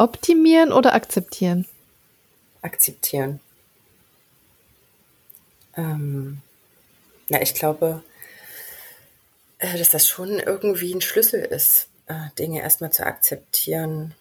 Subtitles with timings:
[0.00, 1.66] Optimieren oder akzeptieren?
[2.62, 3.38] Akzeptieren.
[5.76, 6.40] Ähm,
[7.28, 8.02] ja, ich glaube,
[9.58, 14.14] äh, dass das schon irgendwie ein Schlüssel ist, äh, Dinge erstmal zu akzeptieren,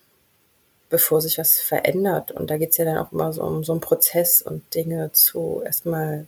[0.89, 2.33] bevor sich was verändert.
[2.33, 5.13] Und da geht es ja dann auch immer so um so einen Prozess und Dinge
[5.13, 6.27] zu erstmal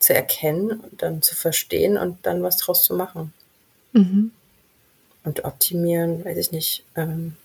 [0.00, 3.32] zu erkennen und dann zu verstehen und dann was draus zu machen.
[3.92, 4.32] Mhm.
[5.22, 6.84] Und optimieren, weiß ich nicht.
[6.96, 7.36] Ähm,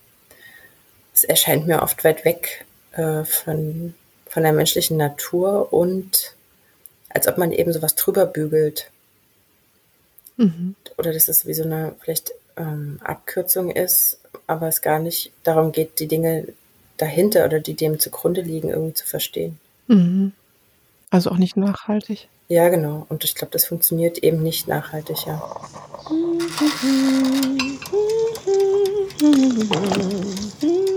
[1.17, 3.95] es erscheint mir oft weit weg äh, von,
[4.27, 6.35] von der menschlichen Natur und
[7.09, 8.91] als ob man eben sowas drüber bügelt.
[10.37, 10.75] Mhm.
[10.97, 15.71] Oder dass es wie so eine vielleicht ähm, Abkürzung ist, aber es gar nicht darum
[15.71, 16.49] geht, die Dinge
[16.97, 19.59] dahinter oder die dem zugrunde liegen, irgendwie zu verstehen.
[19.87, 20.33] Mhm.
[21.09, 22.27] Also auch nicht nachhaltig.
[22.47, 23.07] Ja, genau.
[23.09, 25.41] Und ich glaube, das funktioniert eben nicht nachhaltig, ja.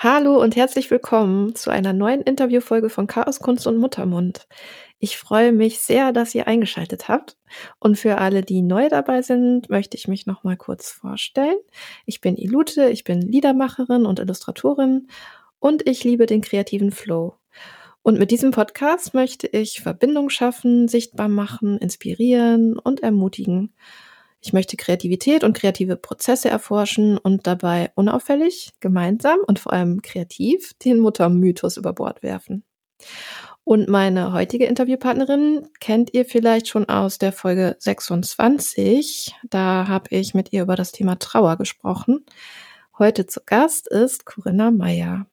[0.00, 4.46] Hallo und herzlich willkommen zu einer neuen Interviewfolge von Chaos, Kunst und Muttermund.
[5.00, 7.36] Ich freue mich sehr, dass ihr eingeschaltet habt.
[7.80, 11.56] Und für alle, die neu dabei sind, möchte ich mich noch mal kurz vorstellen.
[12.06, 15.08] Ich bin Ilute, ich bin Liedermacherin und Illustratorin
[15.58, 17.34] und ich liebe den kreativen Flow.
[18.02, 23.74] Und mit diesem Podcast möchte ich Verbindung schaffen, sichtbar machen, inspirieren und ermutigen.
[24.40, 30.74] Ich möchte Kreativität und kreative Prozesse erforschen und dabei unauffällig, gemeinsam und vor allem kreativ
[30.84, 32.64] den Muttermythos über Bord werfen.
[33.64, 39.34] Und meine heutige Interviewpartnerin kennt ihr vielleicht schon aus der Folge 26.
[39.50, 42.24] Da habe ich mit ihr über das Thema Trauer gesprochen.
[42.98, 45.26] Heute zu Gast ist Corinna Meyer.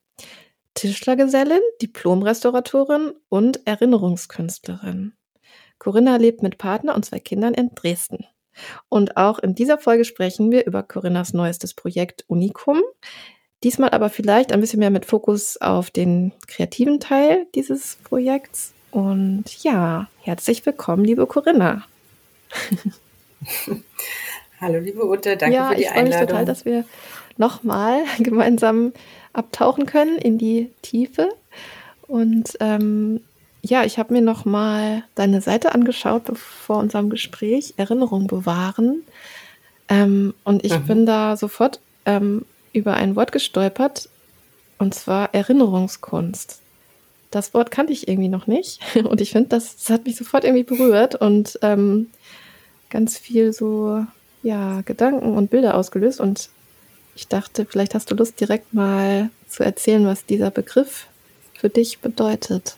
[0.73, 5.13] Tischlergesellin, Diplomrestauratorin und Erinnerungskünstlerin.
[5.79, 8.25] Corinna lebt mit Partner und zwei Kindern in Dresden.
[8.89, 12.81] Und auch in dieser Folge sprechen wir über Corinnas neuestes Projekt Unicum.
[13.63, 18.73] Diesmal aber vielleicht ein bisschen mehr mit Fokus auf den kreativen Teil dieses Projekts.
[18.91, 21.83] Und ja, herzlich willkommen, liebe Corinna.
[24.61, 25.87] Hallo, liebe Ute, danke ja, für die Einladung.
[25.87, 26.85] Ja, ich freue mich total, dass wir
[27.37, 28.93] nochmal gemeinsam
[29.33, 31.29] abtauchen können in die Tiefe.
[32.07, 33.21] Und ähm,
[33.65, 39.03] ja, ich habe mir noch mal deine Seite angeschaut vor unserem Gespräch, Erinnerung bewahren.
[39.89, 40.85] Ähm, und ich mhm.
[40.85, 44.09] bin da sofort ähm, über ein Wort gestolpert,
[44.77, 46.59] und zwar Erinnerungskunst.
[47.31, 48.81] Das Wort kannte ich irgendwie noch nicht.
[49.03, 52.07] Und ich finde, das, das, hat mich sofort irgendwie berührt und ähm,
[52.89, 54.05] ganz viel so,
[54.43, 56.21] ja, Gedanken und Bilder ausgelöst.
[56.21, 56.49] Und
[57.15, 61.07] ich dachte, vielleicht hast du Lust, direkt mal zu erzählen, was dieser Begriff
[61.53, 62.77] für dich bedeutet.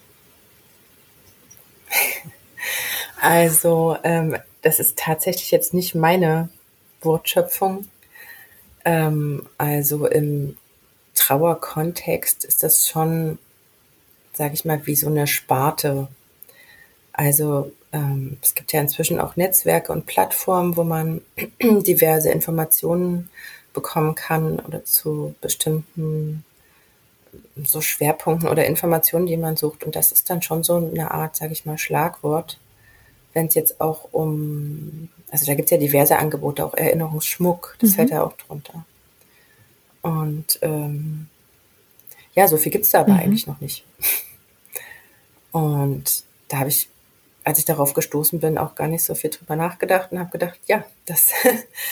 [3.20, 6.50] Also, ähm, das ist tatsächlich jetzt nicht meine
[7.02, 7.88] Wortschöpfung.
[8.86, 10.56] Ähm, also im
[11.16, 13.38] Trauerkontext ist das schon,
[14.34, 16.08] sage ich mal, wie so eine Sparte.
[17.12, 21.22] Also ähm, es gibt ja inzwischen auch Netzwerke und Plattformen, wo man
[21.62, 23.30] diverse Informationen
[23.74, 26.44] bekommen kann oder zu bestimmten
[27.64, 29.84] so Schwerpunkten oder Informationen, die man sucht.
[29.84, 32.60] Und das ist dann schon so eine Art, sage ich mal, Schlagwort.
[33.34, 37.92] Wenn es jetzt auch um, also da gibt es ja diverse Angebote, auch Erinnerungsschmuck, das
[37.92, 37.94] mhm.
[37.96, 38.86] fällt ja auch drunter.
[40.02, 41.28] Und ähm,
[42.34, 43.20] ja, so viel gibt es da aber mhm.
[43.20, 43.84] eigentlich noch nicht.
[45.52, 46.90] Und da habe ich,
[47.44, 50.60] als ich darauf gestoßen bin, auch gar nicht so viel drüber nachgedacht und habe gedacht,
[50.68, 51.32] ja, das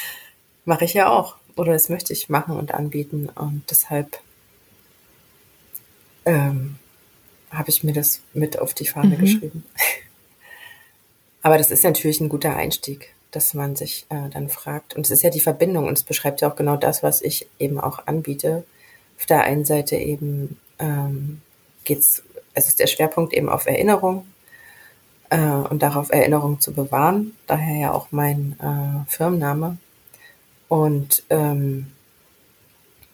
[0.65, 3.29] mache ich ja auch oder das möchte ich machen und anbieten.
[3.33, 4.19] Und deshalb
[6.25, 6.75] ähm,
[7.51, 9.21] habe ich mir das mit auf die Fahne mhm.
[9.21, 9.63] geschrieben.
[11.41, 14.95] Aber das ist natürlich ein guter Einstieg, dass man sich äh, dann fragt.
[14.95, 17.47] Und es ist ja die Verbindung und es beschreibt ja auch genau das, was ich
[17.59, 18.63] eben auch anbiete.
[19.19, 21.41] Auf der einen Seite eben ähm,
[21.83, 22.23] geht's,
[22.55, 24.25] es ist der Schwerpunkt eben auf Erinnerung
[25.29, 27.33] äh, und darauf Erinnerung zu bewahren.
[27.47, 29.77] Daher ja auch mein äh, Firmenname.
[30.67, 31.91] Und ähm,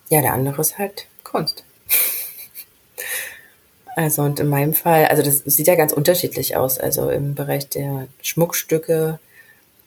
[0.09, 1.65] ja, der andere ist halt Kunst.
[3.95, 6.79] Also und in meinem Fall, also das sieht ja ganz unterschiedlich aus.
[6.79, 9.19] Also im Bereich der Schmuckstücke,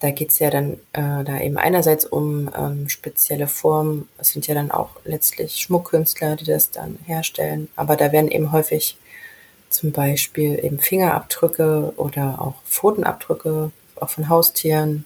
[0.01, 4.09] da geht's ja dann äh, da eben einerseits um ähm, spezielle Formen.
[4.19, 7.69] Es sind ja dann auch letztlich Schmuckkünstler, die das dann herstellen.
[7.77, 8.99] Aber da werden eben häufig
[9.71, 15.05] zum Beispiel eben Fingerabdrücke oder auch Pfotenabdrücke, auch von Haustieren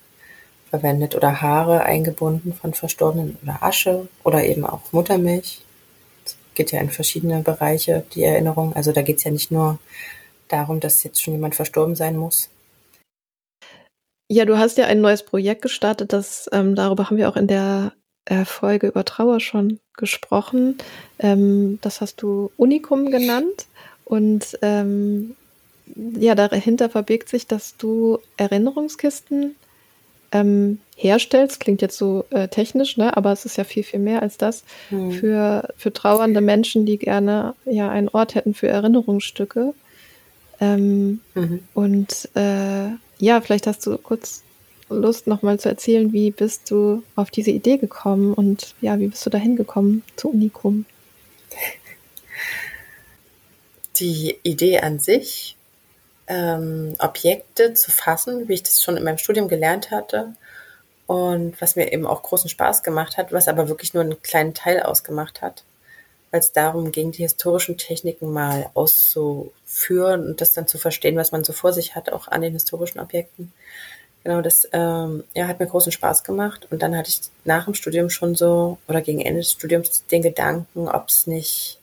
[0.71, 5.63] verwendet oder Haare eingebunden von Verstorbenen oder Asche oder eben auch Muttermilch.
[6.59, 8.75] Es geht ja in verschiedene Bereiche, die Erinnerung.
[8.75, 9.79] Also da geht's ja nicht nur
[10.49, 12.51] darum, dass jetzt schon jemand verstorben sein muss,
[14.31, 17.47] ja, du hast ja ein neues Projekt gestartet, das ähm, darüber haben wir auch in
[17.47, 17.93] der
[18.27, 20.77] äh, Folge über Trauer schon gesprochen.
[21.19, 23.67] Ähm, das hast du Unikum genannt
[24.05, 25.35] und ähm,
[25.95, 29.57] ja, dahinter verbirgt sich, dass du Erinnerungskisten
[30.33, 31.61] ähm, herstellst.
[31.61, 33.17] Klingt jetzt so äh, technisch, ne?
[33.17, 34.65] aber es ist ja viel, viel mehr als das.
[34.91, 35.13] Mhm.
[35.13, 39.75] Für, für trauernde Menschen, die gerne ja einen Ort hätten für Erinnerungsstücke.
[40.61, 41.61] Ähm, mhm.
[41.75, 42.89] Und äh,
[43.19, 44.43] ja, vielleicht hast du kurz
[44.91, 49.25] Lust, nochmal zu erzählen, wie bist du auf diese Idee gekommen und ja, wie bist
[49.27, 50.87] du dahin gekommen zu Unikum?
[53.97, 55.58] Die Idee an sich,
[56.29, 60.35] ähm, Objekte zu fassen, wie ich das schon in meinem Studium gelernt hatte
[61.07, 64.55] und was mir eben auch großen Spaß gemacht hat, was aber wirklich nur einen kleinen
[64.55, 65.65] Teil ausgemacht hat,
[66.31, 71.33] weil es darum ging, die historischen Techniken mal auszuführen und das dann zu verstehen, was
[71.33, 73.53] man so vor sich hat, auch an den historischen Objekten.
[74.25, 76.67] Genau, das ähm, ja, hat mir großen Spaß gemacht.
[76.71, 80.23] Und dann hatte ich nach dem Studium schon so, oder gegen Ende des Studiums, den
[80.23, 81.78] Gedanken, ob es nicht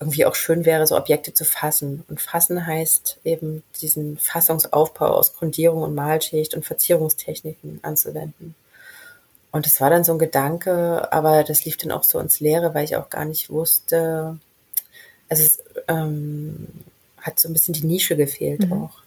[0.00, 2.04] irgendwie auch schön wäre, so Objekte zu fassen.
[2.08, 8.54] Und fassen heißt eben, diesen Fassungsaufbau aus Grundierung und Malschicht und Verzierungstechniken anzuwenden.
[9.50, 12.74] Und das war dann so ein Gedanke, aber das lief dann auch so ins Leere,
[12.74, 14.38] weil ich auch gar nicht wusste,
[15.28, 16.66] also es ähm,
[17.20, 18.72] hat so ein bisschen die Nische gefehlt mhm.
[18.72, 19.02] auch.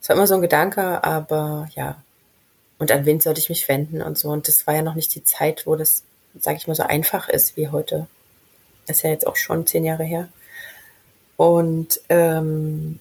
[0.00, 2.02] Es war immer so ein Gedanke, aber ja.
[2.78, 4.28] Und an wen sollte ich mich wenden und so.
[4.30, 6.04] Und das war ja noch nicht die Zeit, wo das,
[6.38, 8.06] sage ich mal, so einfach ist wie heute.
[8.88, 10.28] Ist ja jetzt auch schon zehn Jahre her.
[11.36, 13.00] Und ähm,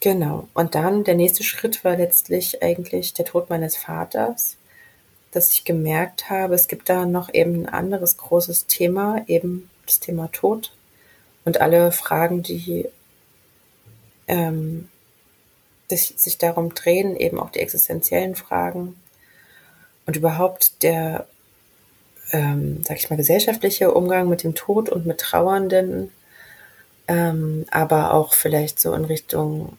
[0.00, 0.48] genau.
[0.54, 4.56] Und dann der nächste Schritt war letztlich eigentlich der Tod meines Vaters
[5.34, 9.98] dass ich gemerkt habe, es gibt da noch eben ein anderes großes Thema, eben das
[9.98, 10.72] Thema Tod
[11.44, 12.88] und alle Fragen, die
[14.28, 14.88] ähm,
[15.88, 18.96] sich darum drehen, eben auch die existenziellen Fragen
[20.06, 21.26] und überhaupt der,
[22.34, 26.10] ähm, sag ich mal, gesellschaftliche Umgang mit dem Tod und mit Trauernden,
[27.06, 29.78] ähm, aber auch vielleicht so in Richtung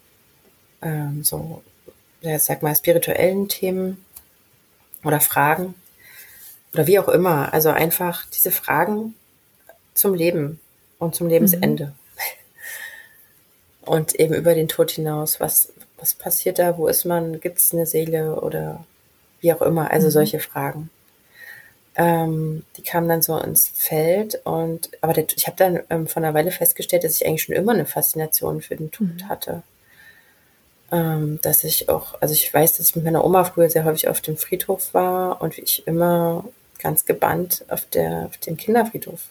[0.81, 1.61] ähm, so,
[2.21, 4.05] ja, sag mal, spirituellen Themen
[5.03, 5.75] oder Fragen
[6.73, 7.53] oder wie auch immer.
[7.53, 9.15] Also einfach diese Fragen
[9.93, 10.61] zum Leben
[10.97, 11.87] und zum Lebensende.
[11.87, 11.93] Mhm.
[13.81, 15.41] Und eben über den Tod hinaus.
[15.41, 16.77] Was, was passiert da?
[16.77, 17.41] Wo ist man?
[17.41, 18.85] Gibt es eine Seele oder
[19.41, 19.91] wie auch immer?
[19.91, 20.11] Also mhm.
[20.11, 20.89] solche Fragen.
[21.97, 26.21] Ähm, die kamen dann so ins Feld und aber der, ich habe dann ähm, vor
[26.21, 29.29] einer Weile festgestellt, dass ich eigentlich schon immer eine Faszination für den Tod mhm.
[29.29, 29.63] hatte
[30.91, 34.07] ähm, dass ich auch, also ich weiß, dass ich mit meiner Oma früher sehr häufig
[34.07, 36.45] auf dem Friedhof war und wie ich immer
[36.79, 39.21] ganz gebannt auf, der, auf dem Kinderfriedhof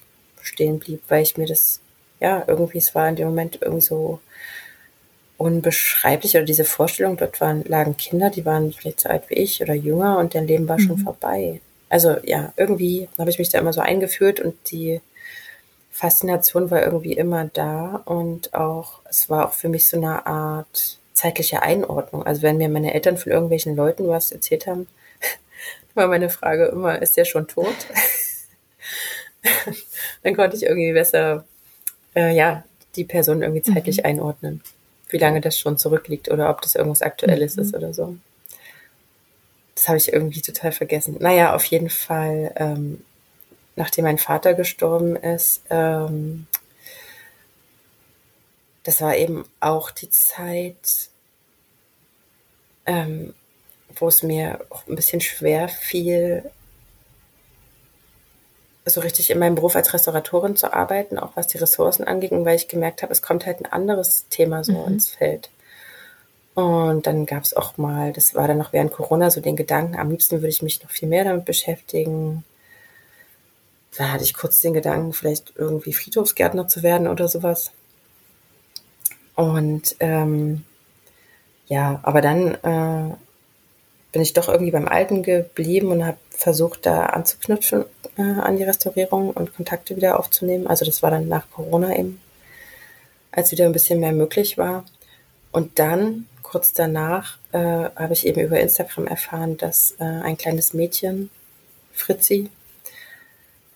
[0.41, 1.81] stehen blieb, weil ich mir das,
[2.21, 4.21] ja, irgendwie, es war in dem Moment irgendwie so
[5.37, 9.63] unbeschreiblich oder diese Vorstellung, dort waren, lagen Kinder, die waren vielleicht so alt wie ich
[9.63, 10.87] oder jünger und deren Leben war mhm.
[10.87, 11.61] schon vorbei.
[11.95, 15.01] Also ja, irgendwie habe ich mich da immer so eingeführt und die
[15.93, 20.99] Faszination war irgendwie immer da und auch, es war auch für mich so eine Art
[21.13, 22.27] zeitliche Einordnung.
[22.27, 24.89] Also wenn mir meine Eltern von irgendwelchen Leuten was erzählt haben,
[25.95, 27.77] war meine Frage immer, ist der schon tot?
[30.25, 31.45] Dann konnte ich irgendwie besser,
[32.17, 32.65] äh, ja,
[32.97, 34.07] die Person irgendwie zeitlich mhm.
[34.07, 34.63] einordnen.
[35.11, 37.63] Wie lange das schon zurückliegt oder ob das irgendwas Aktuelles mhm.
[37.63, 38.17] ist oder so.
[39.75, 41.17] Das habe ich irgendwie total vergessen.
[41.19, 43.05] Naja, auf jeden Fall, ähm,
[43.77, 46.47] nachdem mein Vater gestorben ist, ähm,
[48.85, 51.09] das war eben auch die Zeit,
[52.87, 53.35] ähm,
[53.97, 56.51] wo es mir auch ein bisschen schwer fiel,
[58.87, 62.57] so richtig in meinem Beruf als Restauratorin zu arbeiten, auch was die Ressourcen anging, weil
[62.57, 64.95] ich gemerkt habe, es kommt halt ein anderes Thema so mhm.
[64.95, 65.51] ins Feld.
[66.55, 69.97] Und dann gab es auch mal, das war dann noch während Corona, so den Gedanken,
[69.97, 72.45] am liebsten würde ich mich noch viel mehr damit beschäftigen.
[73.97, 77.73] Da hatte ich kurz den Gedanken, vielleicht irgendwie Friedhofsgärtner zu werden oder sowas.
[79.35, 80.65] Und ähm,
[81.67, 83.15] ja, aber dann äh,
[84.13, 87.85] bin ich doch irgendwie beim Alten geblieben und habe versucht, da anzuknüpfen
[88.17, 90.69] äh, an die Restaurierung und Kontakte wieder aufzunehmen.
[90.69, 92.21] Also das war dann nach Corona eben,
[93.33, 94.85] als wieder ein bisschen mehr möglich war.
[95.51, 100.73] Und dann, kurz danach, äh, habe ich eben über Instagram erfahren, dass äh, ein kleines
[100.73, 101.29] Mädchen,
[101.93, 102.49] Fritzi,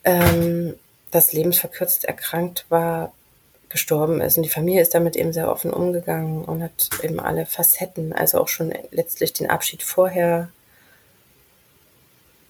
[0.05, 0.77] ähm,
[1.11, 3.13] das lebensverkürzt erkrankt war,
[3.69, 4.37] gestorben ist.
[4.37, 8.39] Und die Familie ist damit eben sehr offen umgegangen und hat eben alle Facetten, also
[8.39, 10.49] auch schon letztlich den Abschied vorher,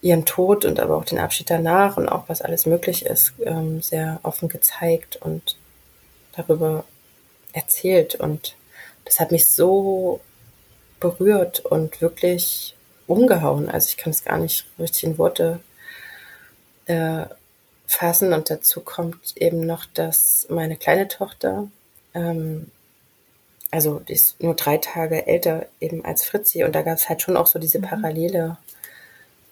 [0.03, 3.81] ihren Tod und aber auch den Abschied danach und auch was alles möglich ist, ähm,
[3.81, 5.57] sehr offen gezeigt und
[6.37, 6.85] darüber
[7.55, 8.15] erzählt.
[8.15, 8.58] Und
[9.09, 10.21] das hat mich so
[11.01, 12.75] berührt und wirklich
[13.07, 13.69] umgehauen.
[13.69, 15.61] Also ich kann es gar nicht richtig in Worte
[16.87, 17.27] äh,
[17.87, 18.33] fassen.
[18.33, 21.69] Und dazu kommt eben noch, dass meine kleine Tochter,
[22.15, 22.71] ähm,
[23.71, 26.65] also die ist nur drei Tage älter eben als Fritzi.
[26.65, 27.83] Und da gab es halt schon auch so diese mhm.
[27.83, 28.59] Parallele,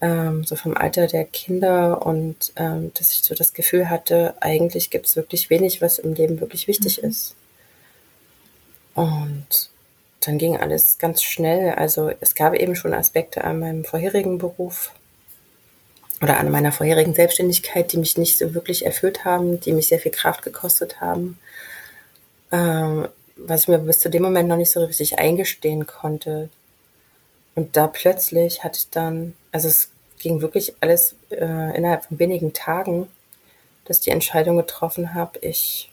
[0.01, 4.91] ähm, so vom Alter der Kinder und ähm, dass ich so das Gefühl hatte, eigentlich
[4.91, 7.09] gibt es wirklich wenig, was im Leben wirklich wichtig mhm.
[7.09, 7.35] ist.
[8.97, 9.47] Und
[10.23, 11.75] dann ging alles ganz schnell.
[11.75, 14.91] Also es gab eben schon Aspekte an meinem vorherigen Beruf
[16.23, 20.00] oder an meiner vorherigen Selbstständigkeit, die mich nicht so wirklich erfüllt haben, die mich sehr
[20.00, 21.38] viel Kraft gekostet haben,
[22.50, 26.49] ähm, was ich mir bis zu dem Moment noch nicht so richtig eingestehen konnte.
[27.55, 32.55] Und da plötzlich hatte ich dann, also es ging wirklich alles äh, innerhalb von wenigen
[32.55, 33.09] Tagen,
[33.85, 35.93] dass die Entscheidung getroffen habe, ich,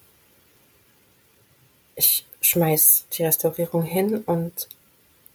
[1.95, 4.67] ich schmeiß die Restaurierung hin und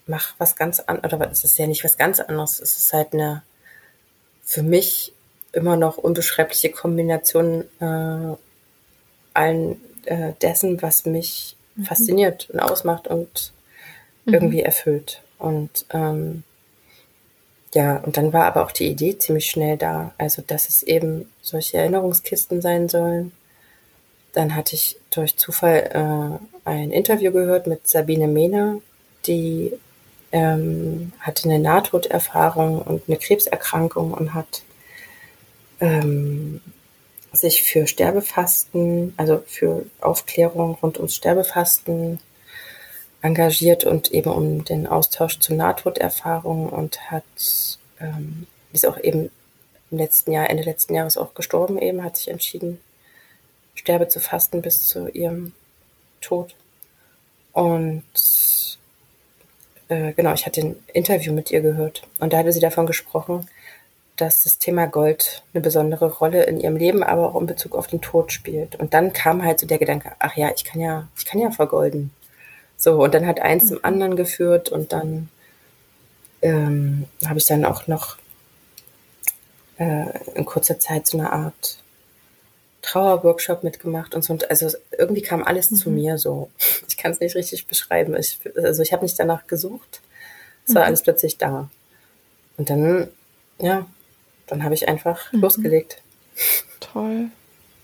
[0.06, 1.12] mach was ganz anderes.
[1.12, 2.60] Oder es ist ja nicht was ganz anderes.
[2.60, 3.42] Es ist halt eine
[4.44, 5.12] für mich
[5.52, 8.36] immer noch unbeschreibliche Kombination äh,
[9.34, 11.84] allen äh, dessen, was mich mhm.
[11.84, 13.52] fasziniert und ausmacht und
[14.24, 14.34] mhm.
[14.34, 15.22] irgendwie erfüllt.
[15.38, 16.44] Und ähm,
[17.74, 21.30] ja, und dann war aber auch die Idee ziemlich schnell da, also dass es eben
[21.42, 23.32] solche Erinnerungskisten sein sollen
[24.32, 28.80] dann hatte ich durch Zufall äh, ein Interview gehört mit Sabine Mehner,
[29.26, 29.72] die
[30.32, 34.62] ähm, hatte eine Nahtoderfahrung und eine Krebserkrankung und hat
[35.80, 36.60] ähm,
[37.32, 42.18] sich für Sterbefasten, also für Aufklärung rund ums Sterbefasten
[43.22, 47.24] engagiert und eben um den Austausch zu Nahtoderfahrungen und hat,
[48.00, 49.30] ähm, ist auch eben
[49.90, 52.80] im letzten Jahr, Ende letzten Jahres auch gestorben eben, hat sich entschieden,
[53.78, 55.52] Sterbe zu fasten bis zu ihrem
[56.20, 56.56] Tod.
[57.52, 58.02] Und
[59.88, 63.48] äh, genau, ich hatte ein Interview mit ihr gehört und da hatte sie davon gesprochen,
[64.16, 67.86] dass das Thema Gold eine besondere Rolle in ihrem Leben, aber auch in Bezug auf
[67.86, 68.74] den Tod spielt.
[68.74, 71.52] Und dann kam halt so der Gedanke, ach ja, ich kann ja, ich kann ja
[71.52, 72.10] vergolden.
[72.76, 73.68] So, und dann hat eins mhm.
[73.68, 75.28] zum anderen geführt und dann
[76.42, 78.16] ähm, habe ich dann auch noch
[79.78, 81.78] äh, in kurzer Zeit so eine Art
[82.82, 84.32] Trauerworkshop mitgemacht und so.
[84.32, 85.76] Und also irgendwie kam alles mhm.
[85.76, 86.50] zu mir so.
[86.88, 88.16] Ich kann es nicht richtig beschreiben.
[88.16, 90.00] Ich, also ich habe nicht danach gesucht.
[90.66, 90.88] Es war mhm.
[90.88, 91.70] alles plötzlich da.
[92.56, 93.08] Und dann,
[93.58, 93.86] ja,
[94.46, 95.40] dann habe ich einfach mhm.
[95.40, 96.02] losgelegt.
[96.80, 97.28] Toll.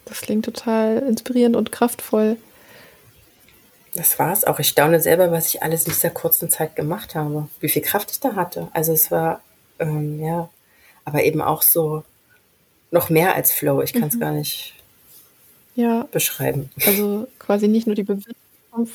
[0.04, 2.36] Das klingt total inspirierend und kraftvoll.
[3.94, 4.58] Das war es auch.
[4.58, 7.48] Ich staune selber, was ich alles in dieser kurzen Zeit gemacht habe.
[7.60, 8.68] Wie viel Kraft ich da hatte.
[8.72, 9.40] Also es war,
[9.78, 10.50] ähm, ja,
[11.04, 12.02] aber eben auch so
[12.90, 13.82] noch mehr als Flow.
[13.82, 14.20] Ich kann es mhm.
[14.20, 14.74] gar nicht
[15.74, 16.08] ja.
[16.10, 16.70] beschreiben.
[16.86, 18.34] Also quasi nicht nur die Bewegung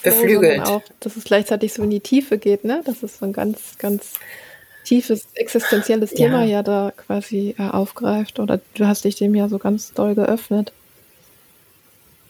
[0.03, 2.81] sondern auch, dass es gleichzeitig so in die Tiefe geht, ne?
[2.85, 4.15] Das ist so ein ganz, ganz
[4.83, 8.39] tiefes, existenzielles Thema ja, ja da quasi äh, aufgreift.
[8.39, 10.73] Oder du hast dich dem ja so ganz doll geöffnet.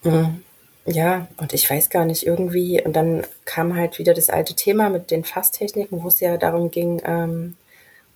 [0.03, 0.43] Mhm.
[0.85, 4.89] Ja, und ich weiß gar nicht, irgendwie, und dann kam halt wieder das alte Thema
[4.89, 7.55] mit den Fasstechniken, wo es ja darum ging, ähm,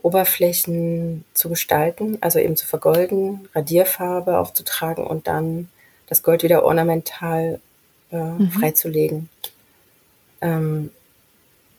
[0.02, 5.70] Oberflächen zu gestalten, also eben zu vergolden, Radierfarbe aufzutragen und dann
[6.08, 7.60] das Gold wieder ornamental
[8.12, 8.52] äh, mhm.
[8.52, 9.30] freizulegen.
[10.42, 10.92] Ähm,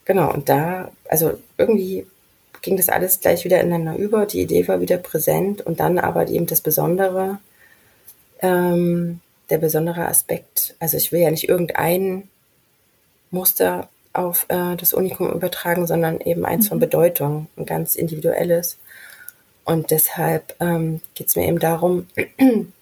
[0.05, 2.05] genau, und da, also irgendwie
[2.61, 4.25] ging das alles gleich wieder ineinander über.
[4.25, 7.39] Die Idee war wieder präsent und dann aber eben das Besondere,
[8.39, 10.75] ähm, der besondere Aspekt.
[10.79, 12.27] Also ich will ja nicht irgendein
[13.29, 16.69] Muster auf äh, das Unikum übertragen, sondern eben eins mhm.
[16.69, 18.77] von Bedeutung, ein ganz individuelles.
[19.63, 22.07] Und deshalb ähm, geht es mir eben darum,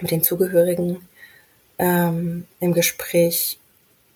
[0.00, 1.08] mit den Zugehörigen
[1.78, 3.58] ähm, im Gespräch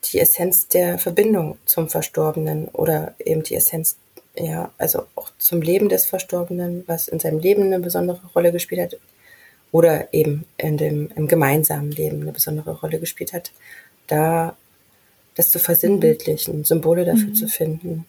[0.04, 3.96] die Essenz der Verbindung zum Verstorbenen oder eben die Essenz,
[4.36, 8.80] ja, also auch zum Leben des Verstorbenen, was in seinem Leben eine besondere Rolle gespielt
[8.80, 9.00] hat
[9.72, 13.50] oder eben in dem, im gemeinsamen Leben eine besondere Rolle gespielt hat,
[14.06, 14.56] da
[15.34, 17.34] das zu versinnbildlichen, Symbole dafür mhm.
[17.34, 18.06] zu finden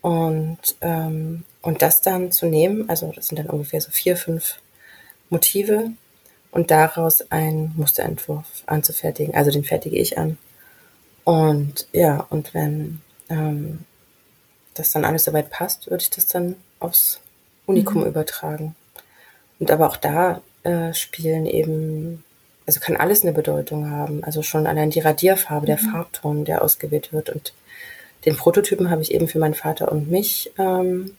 [0.00, 4.60] und, ähm, und das dann zu nehmen, also das sind dann ungefähr so vier, fünf
[5.28, 5.92] Motive,
[6.52, 9.34] und daraus einen Musterentwurf anzufertigen.
[9.34, 10.36] Also den fertige ich an.
[11.24, 13.80] Und ja, und wenn ähm,
[14.74, 17.20] das dann alles soweit passt, würde ich das dann aufs
[17.66, 18.08] Unikum Mhm.
[18.08, 18.74] übertragen.
[19.58, 22.24] Und aber auch da äh, spielen eben,
[22.66, 24.24] also kann alles eine Bedeutung haben.
[24.24, 25.90] Also schon allein die Radierfarbe, der Mhm.
[25.90, 27.30] Farbton, der ausgewählt wird.
[27.30, 27.52] Und
[28.24, 31.16] den Prototypen habe ich eben für meinen Vater und mich ähm,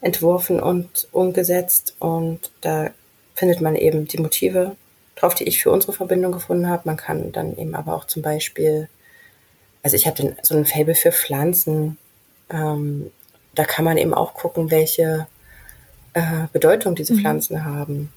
[0.00, 1.94] entworfen und umgesetzt.
[1.98, 2.90] Und da
[3.34, 4.76] findet man eben die Motive
[5.16, 6.82] drauf, die ich für unsere Verbindung gefunden habe.
[6.84, 8.88] Man kann dann eben aber auch zum Beispiel,
[9.82, 11.98] also ich habe so ein Fable für Pflanzen.
[12.50, 13.10] Ähm,
[13.54, 15.26] da kann man eben auch gucken, welche
[16.14, 17.20] äh, Bedeutung diese Mhm.
[17.20, 18.12] Pflanzen haben.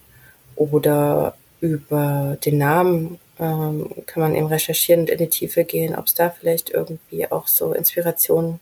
[0.56, 6.06] Oder über den Namen ähm, kann man eben recherchieren und in die Tiefe gehen, ob
[6.06, 8.60] es da vielleicht irgendwie auch so Inspirationen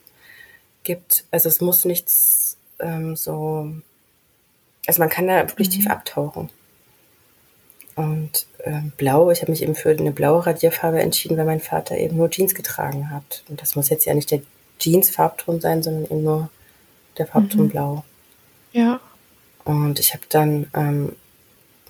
[0.83, 1.25] gibt.
[1.31, 3.69] Also es muss nichts ähm, so,
[4.87, 5.73] also man kann da wirklich Mhm.
[5.73, 6.49] tief abtauchen.
[7.95, 11.97] Und ähm, blau, ich habe mich eben für eine blaue Radierfarbe entschieden, weil mein Vater
[11.97, 13.43] eben nur Jeans getragen hat.
[13.49, 14.41] Und das muss jetzt ja nicht der
[14.79, 16.49] Jeans-Farbton sein, sondern eben nur
[17.17, 17.69] der Farbton Mhm.
[17.69, 18.03] blau.
[18.71, 18.99] Ja.
[19.65, 21.15] Und ich habe dann, ähm,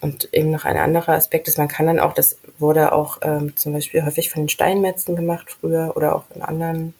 [0.01, 3.55] und eben noch ein anderer Aspekt ist, man kann dann auch, das wurde auch ähm,
[3.55, 6.93] zum Beispiel häufig von den Steinmetzen gemacht früher oder auch in anderen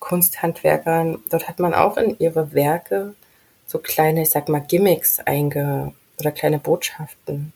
[0.00, 1.18] Kunsthandwerkern.
[1.30, 3.14] Dort hat man auch in ihre Werke
[3.66, 7.52] so kleine, ich sag mal, Gimmicks einge oder kleine Botschaften.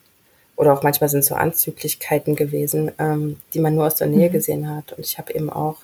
[0.55, 4.33] Oder auch manchmal sind so Anzüglichkeiten gewesen, ähm, die man nur aus der Nähe Mhm.
[4.33, 4.93] gesehen hat.
[4.93, 5.77] Und ich habe eben auch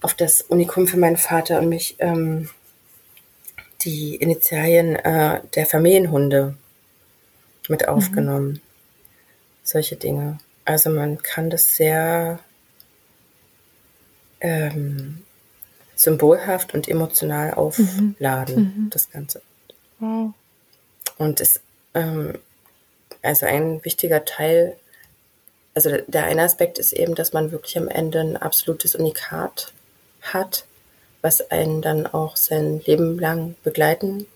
[0.00, 2.48] auf das Unikum für meinen Vater und mich ähm,
[3.82, 6.56] die Initialien äh, der Familienhunde
[7.68, 8.60] mit aufgenommen.
[9.62, 10.38] Solche Dinge.
[10.64, 12.40] Also man kann das sehr
[14.40, 15.22] ähm,
[15.98, 18.90] symbolhaft und emotional aufladen, Mhm.
[18.90, 19.42] das Ganze.
[19.98, 20.32] Wow.
[21.18, 21.60] Und es,
[21.94, 22.38] ähm,
[23.22, 24.76] also ein wichtiger Teil,
[25.74, 29.72] also der- der eine Aspekt ist eben, dass man wirklich am Ende ein absolutes Unikat
[30.22, 30.64] hat,
[31.20, 34.26] was einen dann auch sein Leben lang begleiten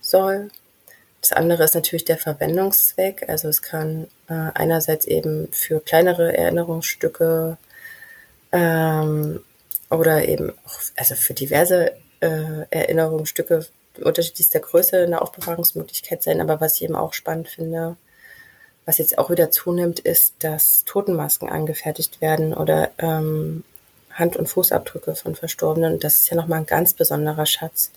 [0.00, 0.50] soll.
[1.20, 3.28] Das andere ist natürlich der Verwendungszweck.
[3.28, 7.58] Also es kann äh, einerseits eben für kleinere Erinnerungsstücke
[8.52, 9.40] ähm,
[9.90, 13.66] oder eben auch, also für diverse äh, Erinnerungsstücke
[14.02, 16.40] unterschiedlichster Größe eine Aufbewahrungsmöglichkeit sein.
[16.40, 17.96] Aber was ich eben auch spannend finde,
[18.84, 23.64] was jetzt auch wieder zunimmt, ist, dass Totenmasken angefertigt werden oder ähm,
[24.12, 25.94] Hand- und Fußabdrücke von Verstorbenen.
[25.94, 27.90] Und das ist ja nochmal ein ganz besonderer Schatz,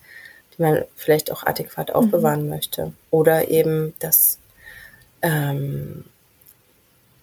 [0.58, 2.94] den man vielleicht auch adäquat aufbewahren möchte.
[3.10, 4.38] Oder eben das,
[5.22, 6.06] ähm,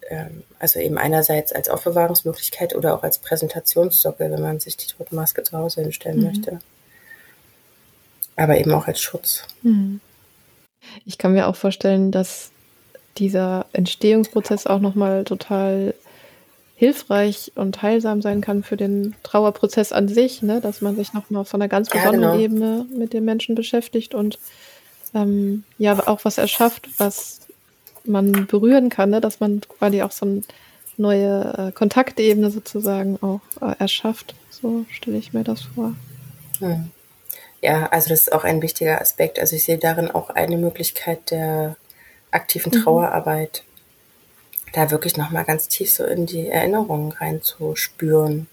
[0.09, 5.42] ähm, also eben einerseits als Aufbewahrungsmöglichkeit oder auch als Präsentationssockel, wenn man sich die Totenmaske
[5.42, 6.25] zu Hause hinstellen Mhm.
[6.25, 6.59] möchte.
[8.37, 9.44] Aber eben auch als Schutz.
[9.62, 10.01] Mhm.
[11.05, 12.51] Ich kann mir auch vorstellen, dass
[13.18, 15.94] dieser Entstehungsprozess auch nochmal total
[16.77, 20.61] hilfreich und heilsam sein kann für den Trauerprozess an sich, ne?
[20.61, 22.44] dass man sich nochmal von einer ganz Ja, besonderen genau.
[22.44, 24.38] Ebene mit den Menschen beschäftigt und
[25.14, 27.40] ähm, ja auch was erschafft, was
[28.09, 29.21] man berühren kann, ne?
[29.21, 30.42] dass man quasi auch so eine
[30.97, 34.35] neue äh, Kontaktebene sozusagen auch äh, erschafft.
[34.51, 35.94] So stelle ich mir das vor.
[36.59, 36.90] Hm.
[37.61, 39.38] Ja, also das ist auch ein wichtiger Aspekt.
[39.38, 41.77] Also ich sehe darin auch eine Möglichkeit der
[42.31, 42.83] aktiven Mhm.
[42.83, 43.62] Trauerarbeit,
[44.73, 48.49] da wirklich nochmal ganz tief so in die Erinnerungen reinzuspüren.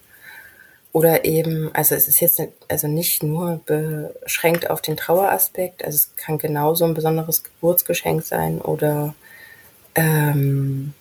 [0.91, 6.15] Oder eben, also es ist jetzt also nicht nur beschränkt auf den Traueraspekt, also es
[6.15, 9.13] kann genauso ein besonderes Geburtsgeschenk sein oder
[9.95, 10.93] ähm,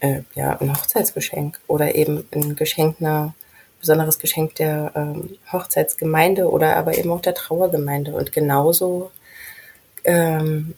[0.00, 3.34] äh, ja, ein Hochzeitsgeschenk oder eben ein Geschenk einer
[3.80, 8.14] besonderes Geschenk der ähm, Hochzeitsgemeinde oder aber eben auch der Trauergemeinde.
[8.14, 9.10] Und genauso
[10.04, 10.74] ähm,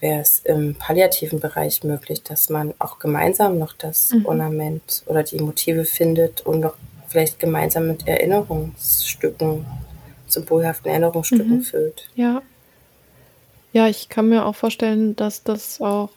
[0.00, 4.26] wäre es im palliativen Bereich möglich, dass man auch gemeinsam noch das Mhm.
[4.26, 6.74] Ornament oder die Motive findet und noch
[7.08, 9.64] vielleicht gemeinsam mit Erinnerungsstücken,
[10.28, 11.62] symbolhaften Erinnerungsstücken Mhm.
[11.62, 12.08] füllt.
[12.14, 12.42] Ja.
[13.72, 16.10] Ja, ich kann mir auch vorstellen, dass das auch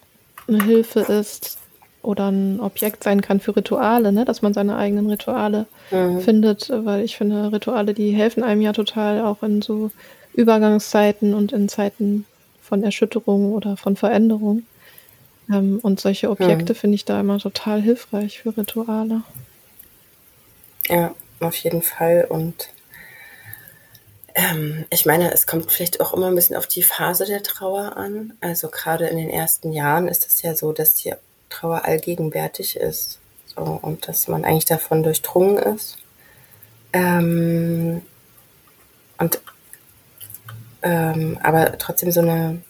[0.47, 1.57] eine Hilfe ist
[2.01, 4.25] oder ein Objekt sein kann für Rituale, ne?
[4.25, 6.21] dass man seine eigenen Rituale Mhm.
[6.21, 9.91] findet, weil ich finde, Rituale, die helfen einem ja total auch in so
[10.33, 12.25] Übergangszeiten und in Zeiten
[12.61, 14.63] von Erschütterung oder von Veränderung.
[15.51, 19.23] Ähm, und solche Objekte finde ich da immer total hilfreich für Rituale.
[20.87, 22.25] Ja, auf jeden Fall.
[22.29, 22.69] Und
[24.35, 27.97] ähm, ich meine, es kommt vielleicht auch immer ein bisschen auf die Phase der Trauer
[27.97, 28.33] an.
[28.41, 31.13] Also gerade in den ersten Jahren ist es ja so, dass die
[31.49, 33.19] Trauer allgegenwärtig ist.
[33.45, 35.97] So, und dass man eigentlich davon durchdrungen ist.
[36.93, 38.01] Ähm,
[39.17, 39.41] und
[40.83, 42.61] ähm, aber trotzdem so eine,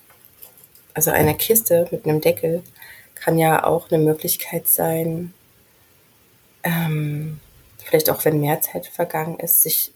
[0.93, 2.63] also eine Kiste mit einem Deckel
[3.15, 5.33] kann ja auch eine Möglichkeit sein,
[6.63, 7.39] ähm,
[7.77, 9.93] vielleicht auch wenn mehr Zeit vergangen ist, sich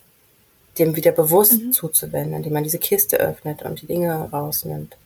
[0.78, 1.72] dem wieder bewusst mhm.
[1.72, 4.98] zuzuwenden, indem man diese Kiste öffnet und die Dinge rausnimmt.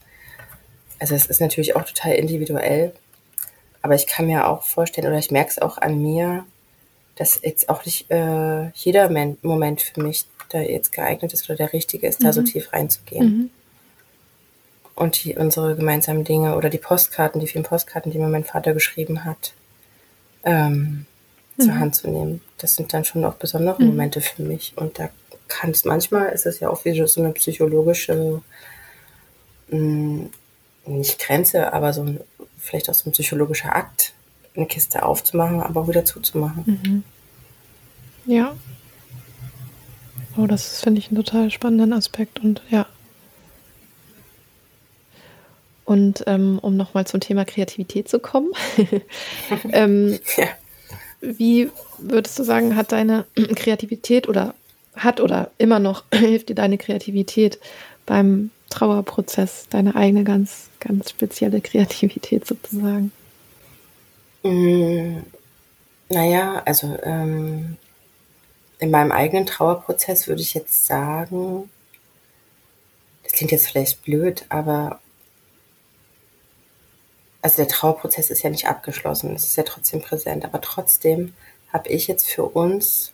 [0.99, 2.93] Also es ist natürlich auch total individuell,
[3.81, 6.45] aber ich kann mir auch vorstellen, oder ich merke es auch an mir,
[7.15, 9.09] dass jetzt auch nicht äh, jeder
[9.41, 12.25] Moment für mich da jetzt geeignet ist oder der richtige ist, mhm.
[12.25, 12.45] da so mhm.
[12.45, 13.25] tief reinzugehen.
[13.25, 13.49] Mhm.
[14.95, 18.73] Und die, unsere gemeinsamen Dinge oder die Postkarten, die vielen Postkarten, die mir mein Vater
[18.73, 19.53] geschrieben hat,
[20.43, 21.05] ähm,
[21.55, 21.63] mhm.
[21.63, 22.41] zur Hand zu nehmen.
[22.57, 23.89] Das sind dann schon auch besondere mhm.
[23.89, 24.73] Momente für mich.
[24.75, 25.09] Und da
[25.49, 28.41] kann es manchmal, ist es ja auch wie so eine psychologische,
[29.69, 30.29] mh, hm,
[30.85, 32.21] nicht Grenze, aber so ein,
[32.57, 34.13] vielleicht auch so ein psychologischer Akt,
[34.55, 36.63] eine Kiste aufzumachen, aber auch wieder zuzumachen.
[36.65, 37.03] Mhm.
[38.25, 38.55] Ja.
[40.37, 42.85] Oh, das finde ich einen total spannenden Aspekt und ja.
[45.85, 48.51] Und ähm, um nochmal zum Thema Kreativität zu kommen,
[49.71, 50.47] ähm, ja.
[51.21, 54.53] wie würdest du sagen, hat deine Kreativität oder
[54.99, 57.59] hat oder immer noch hilft dir deine Kreativität
[58.05, 63.11] beim Trauerprozess, deine eigene ganz, ganz spezielle Kreativität sozusagen?
[64.43, 65.19] Mm,
[66.09, 67.77] naja, also ähm,
[68.79, 71.69] in meinem eigenen Trauerprozess würde ich jetzt sagen,
[73.23, 74.99] das klingt jetzt vielleicht blöd, aber
[77.41, 81.33] also der Trauerprozess ist ja nicht abgeschlossen, es ist ja trotzdem präsent, aber trotzdem
[81.71, 83.11] habe ich jetzt für uns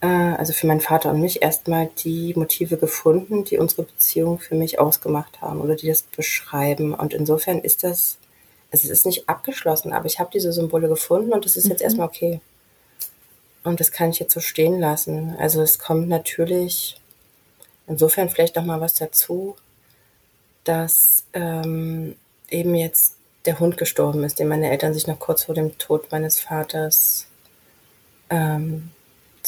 [0.00, 4.54] äh, also für meinen Vater und mich erstmal die Motive gefunden, die unsere Beziehung für
[4.54, 6.94] mich ausgemacht haben oder die das beschreiben.
[6.94, 8.18] Und insofern ist das,
[8.70, 11.80] also es ist nicht abgeschlossen, aber ich habe diese Symbole gefunden und das ist jetzt
[11.80, 11.84] mhm.
[11.84, 12.40] erstmal okay.
[13.64, 15.34] Und das kann ich jetzt so stehen lassen.
[15.38, 17.00] Also es kommt natürlich
[17.86, 19.56] insofern vielleicht noch mal was dazu,
[20.64, 22.14] dass ähm,
[22.50, 26.12] eben jetzt der Hund gestorben ist, den meine Eltern sich noch kurz vor dem Tod
[26.12, 27.26] meines Vaters
[28.30, 28.90] ähm,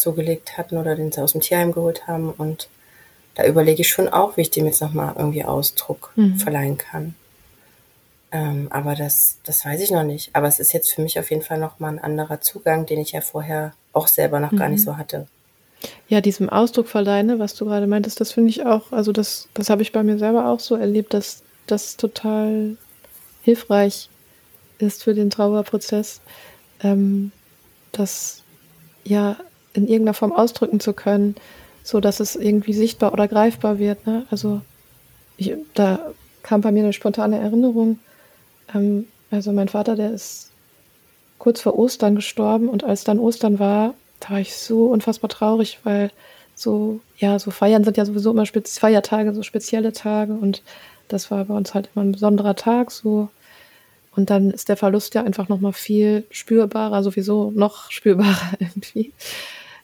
[0.01, 2.31] zugelegt hatten oder den sie aus dem Tierheim geholt haben.
[2.31, 2.69] Und
[3.35, 6.37] da überlege ich schon auch, wie ich dem jetzt nochmal irgendwie Ausdruck mhm.
[6.37, 7.15] verleihen kann.
[8.33, 10.31] Ähm, aber das, das weiß ich noch nicht.
[10.35, 13.13] Aber es ist jetzt für mich auf jeden Fall nochmal ein anderer Zugang, den ich
[13.13, 14.57] ja vorher auch selber noch mhm.
[14.57, 14.85] gar nicht mhm.
[14.85, 15.27] so hatte.
[16.09, 19.71] Ja, diesem Ausdruck verleihen, was du gerade meintest, das finde ich auch, also das, das
[19.71, 22.77] habe ich bei mir selber auch so erlebt, dass das total
[23.43, 24.11] hilfreich
[24.79, 26.21] ist für den Trauerprozess,
[26.83, 27.33] ähm,
[27.93, 28.43] dass
[29.05, 29.37] ja
[29.73, 31.37] in irgendeiner Form ausdrücken zu können,
[31.83, 34.07] so dass es irgendwie sichtbar oder greifbar wird.
[34.07, 34.27] Ne?
[34.31, 34.61] Also
[35.37, 37.99] ich, da kam bei mir eine spontane Erinnerung.
[38.75, 40.51] Ähm, also mein Vater, der ist
[41.39, 45.79] kurz vor Ostern gestorben und als dann Ostern war, da war ich so unfassbar traurig,
[45.85, 46.11] weil
[46.55, 50.63] so, ja, so Feiern sind ja sowieso immer Spez Feiertage, so spezielle Tage und
[51.09, 53.31] das war bei uns halt immer ein besonderer Tag so.
[54.15, 59.13] Und dann ist der Verlust ja einfach nochmal viel spürbarer, sowieso noch spürbarer irgendwie.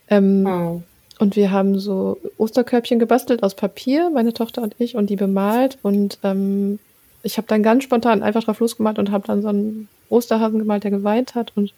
[0.08, 0.82] Ähm, oh.
[1.18, 5.78] Und wir haben so Osterkörbchen gebastelt aus Papier, meine Tochter und ich, und die bemalt.
[5.82, 6.78] Und ähm,
[7.22, 10.84] ich habe dann ganz spontan einfach drauf losgemalt und habe dann so einen Osterhasen gemalt,
[10.84, 11.72] der geweint hat und,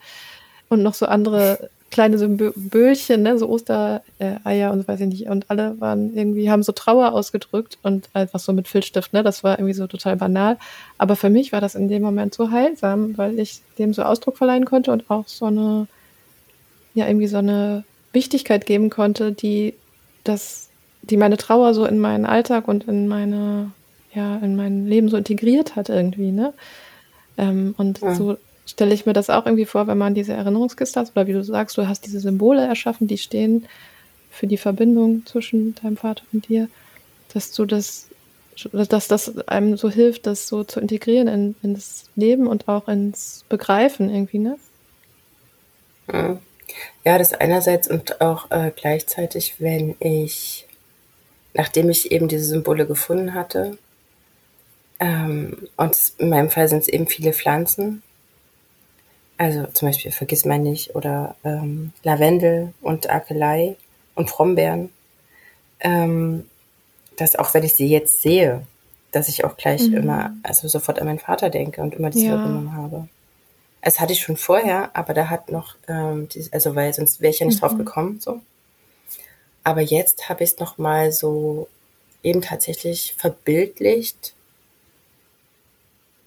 [0.68, 5.26] und noch so andere kleine Symbolchen, ne, so Ostereier und weiß ich nicht.
[5.28, 9.42] Und alle waren irgendwie, haben so Trauer ausgedrückt und einfach so mit Filzstift, ne, das
[9.42, 10.58] war irgendwie so total banal.
[10.98, 14.36] Aber für mich war das in dem Moment so heilsam, weil ich dem so Ausdruck
[14.36, 15.86] verleihen konnte und auch so eine,
[16.94, 17.84] ja, irgendwie so eine
[18.18, 19.74] Wichtigkeit geben konnte, die
[20.24, 20.68] das,
[21.02, 23.70] die meine Trauer so in meinen Alltag und in meine,
[24.12, 26.52] ja, in mein Leben so integriert hat irgendwie, ne?
[27.37, 28.16] Ähm, und ja.
[28.16, 31.33] so stelle ich mir das auch irgendwie vor, wenn man diese Erinnerungskiste hat, oder wie
[31.33, 33.66] du sagst, du hast diese Symbole erschaffen, die stehen
[34.31, 36.68] für die Verbindung zwischen deinem Vater und dir,
[37.33, 38.09] dass du das,
[38.72, 42.88] dass das einem so hilft, das so zu integrieren in, in das Leben und auch
[42.88, 44.57] ins Begreifen irgendwie, ne?
[46.12, 46.38] Ja.
[47.04, 50.66] Ja, das einerseits und auch äh, gleichzeitig, wenn ich,
[51.54, 53.78] nachdem ich eben diese Symbole gefunden hatte,
[55.00, 58.02] ähm, und in meinem Fall sind es eben viele Pflanzen,
[59.37, 63.76] also zum Beispiel Vergiss mein nicht oder ähm, Lavendel und Akelei
[64.16, 64.90] und Brombeeren,
[65.81, 66.46] ähm,
[67.16, 68.66] dass auch wenn ich sie jetzt sehe,
[69.12, 69.96] dass ich auch gleich mhm.
[69.96, 72.37] immer, also sofort an meinen Vater denke und immer diese ja.
[72.37, 73.09] Verbindung habe.
[73.80, 77.32] Es hatte ich schon vorher, aber da hat noch, ähm, die, also weil sonst wäre
[77.32, 77.60] ich ja nicht mhm.
[77.60, 78.20] drauf gekommen.
[78.20, 78.40] So.
[79.64, 81.68] Aber jetzt habe ich es noch mal so
[82.22, 84.34] eben tatsächlich verbildlicht.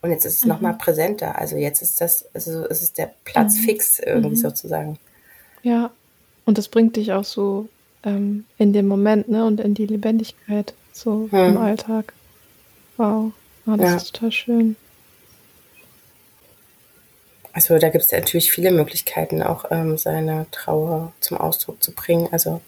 [0.02, 0.50] Und jetzt ist es mhm.
[0.50, 1.38] noch mal präsenter.
[1.38, 3.64] Also jetzt ist das, also es ist der Platz mhm.
[3.64, 4.36] fix irgendwie mhm.
[4.36, 5.00] sozusagen.
[5.64, 5.92] Ja,
[6.46, 7.68] und das bringt dich auch so
[8.04, 11.58] ähm, in den Moment, ne, und in die Lebendigkeit so im hm.
[11.58, 12.14] Alltag.
[12.98, 13.32] Wow,
[13.66, 13.96] oh, das ja.
[13.96, 14.76] ist total schön.
[17.54, 22.30] Also da gibt es natürlich viele Möglichkeiten, auch ähm, seine Trauer zum Ausdruck zu bringen.
[22.32, 22.62] Also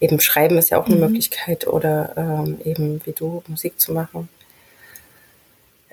[0.00, 1.00] eben Schreiben ist ja auch eine Mhm.
[1.02, 4.28] Möglichkeit oder ähm, eben wie du Musik zu machen.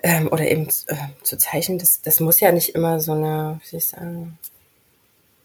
[0.02, 3.68] Ähm, oder eben äh, zu zeichnen, das, das muss ja nicht immer so eine, wie
[3.68, 4.38] soll ich sagen,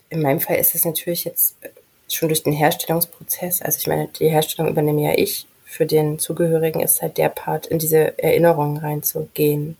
[0.09, 1.69] in meinem Fall ist es natürlich jetzt äh,
[2.07, 6.81] schon durch den Herstellungsprozess, also ich meine, die Herstellung übernehme ja ich, für den Zugehörigen
[6.81, 9.75] ist halt der Part, in diese Erinnerungen reinzugehen,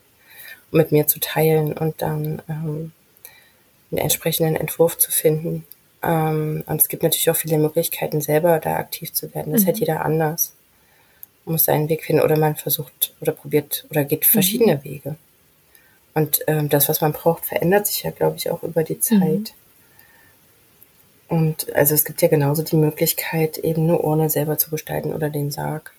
[0.74, 2.92] mit mir zu teilen und dann ähm,
[3.92, 5.66] einen entsprechenden Entwurf zu finden.
[6.02, 9.54] Ähm, und es gibt natürlich auch viele Möglichkeiten, selber da aktiv zu werden.
[9.54, 9.68] Das Mhm.
[9.68, 10.54] hat jeder anders.
[11.46, 15.16] Man muss seinen Weg finden oder man versucht oder probiert oder geht verschiedene Wege.
[16.14, 19.54] Und ähm, das, was man braucht, verändert sich ja, glaube ich, auch über die Zeit.
[21.28, 25.30] Und also es gibt ja genauso die Möglichkeit, eben eine Urne selber zu gestalten oder
[25.30, 25.92] den Sarg.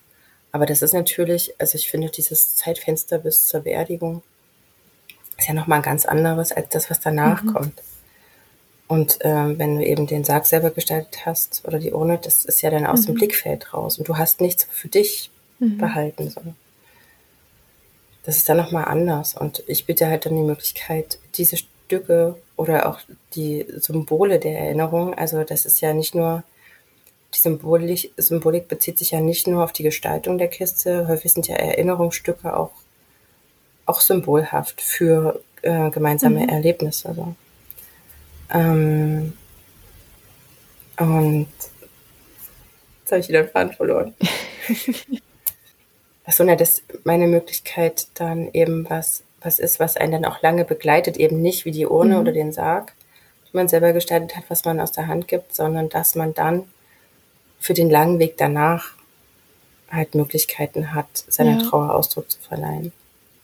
[0.51, 4.21] Aber das ist natürlich, also ich finde, dieses Zeitfenster bis zur Beerdigung
[5.37, 7.81] ist ja nochmal ein ganz anderes als das, was danach kommt.
[8.87, 12.61] Und ähm, wenn du eben den Sarg selber gestaltet hast oder die Urne, das ist
[12.61, 16.29] ja dann aus dem Blickfeld raus und du hast nichts für dich behalten.
[16.29, 16.41] So.
[18.25, 19.35] Das ist dann nochmal anders.
[19.35, 22.99] Und ich bitte halt dann die Möglichkeit, diese Stücke oder auch
[23.35, 26.43] die Symbole der Erinnerung, also das ist ja nicht nur,
[27.33, 31.47] die Symbolik, Symbolik bezieht sich ja nicht nur auf die Gestaltung der Kiste, häufig sind
[31.47, 32.71] ja Erinnerungsstücke auch,
[33.85, 37.13] auch symbolhaft für äh, gemeinsame Erlebnisse.
[37.15, 37.35] So.
[38.53, 39.33] Ähm,
[40.97, 41.47] und
[43.01, 44.13] jetzt habe ich wieder den Faden verloren.
[46.25, 50.65] Achso, na, das meine Möglichkeit dann eben was, was ist, was einen dann auch lange
[50.65, 52.93] begleitet, eben nicht wie die Urne oder den Sarg,
[53.47, 56.63] die man selber gestaltet hat, was man aus der Hand gibt, sondern dass man dann
[57.59, 58.93] für den langen Weg danach
[59.91, 61.69] halt Möglichkeiten hat, seiner Ja.
[61.69, 62.91] Trauer Ausdruck zu verleihen.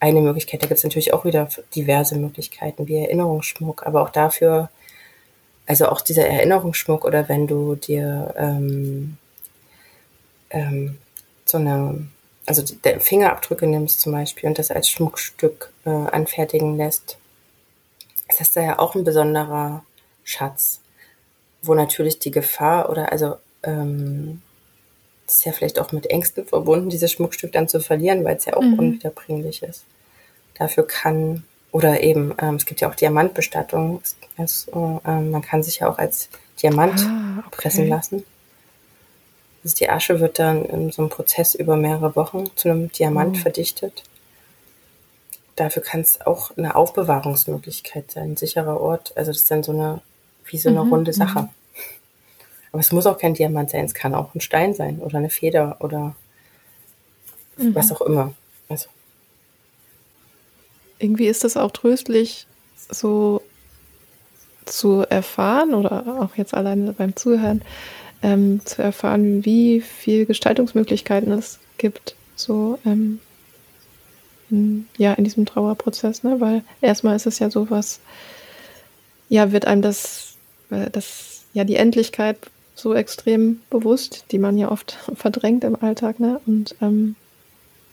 [0.02, 4.72] Eine Möglichkeit, da gibt es natürlich auch wieder diverse Möglichkeiten, wie Erinnerungsschmuck, aber auch dafür,
[5.68, 9.18] also auch dieser Erinnerungsschmuck oder wenn du dir ähm,
[10.50, 10.98] ähm,
[11.46, 12.08] so eine,
[12.48, 17.18] also die Fingerabdrücke nimmst zum Beispiel und das als Schmuckstück äh, anfertigen lässt,
[18.28, 19.84] ist das da ja auch ein besonderer
[20.24, 20.82] Schatz,
[21.62, 24.42] wo natürlich die Gefahr oder also ähm,
[25.36, 28.54] ist ja vielleicht auch mit Ängsten verbunden, dieses Schmuckstück dann zu verlieren, weil es ja
[28.56, 29.84] auch unwiederbringlich ist.
[30.58, 35.41] Dafür kann, oder eben, ähm, es gibt ja auch Diamantbestattung, es, es, äh, ähm, man
[35.41, 36.30] kann sich ja auch als
[36.62, 37.50] Diamant Ah, okay.
[37.52, 38.24] pressen lassen.
[39.63, 43.38] Also die Asche wird dann in so einem Prozess über mehrere Wochen zu einem Diamant
[43.38, 44.04] verdichtet.
[45.56, 49.13] Dafür kann es auch eine Aufbewahrungsmöglichkeit sein, ein sicherer Ort.
[49.15, 50.02] Also das ist dann so eine,
[50.46, 51.50] wie so eine runde Sache.
[52.72, 55.30] Aber es muss auch kein Diamant sein, es kann auch ein Stein sein oder eine
[55.30, 56.16] Feder oder
[57.58, 58.34] was auch immer.
[58.70, 58.88] Also,
[61.00, 62.48] Irgendwie ist das auch tröstlich,
[62.90, 63.42] so
[64.66, 67.62] zu erfahren oder auch jetzt alleine beim Zuhören,
[68.22, 73.20] ähm, zu erfahren, wie viel Gestaltungsmöglichkeiten es gibt, so ähm,
[74.50, 76.40] in, ja, in diesem Trauerprozess, ne?
[76.40, 78.00] Weil erstmal ist es ja sowas,
[79.30, 80.36] ja, wird einem das,
[80.70, 82.38] äh, das, ja, die Endlichkeit
[82.82, 86.41] so extrem bewusst, die man ja oft verdrängt im Alltag, ne?
[86.46, 87.15] Und ähm,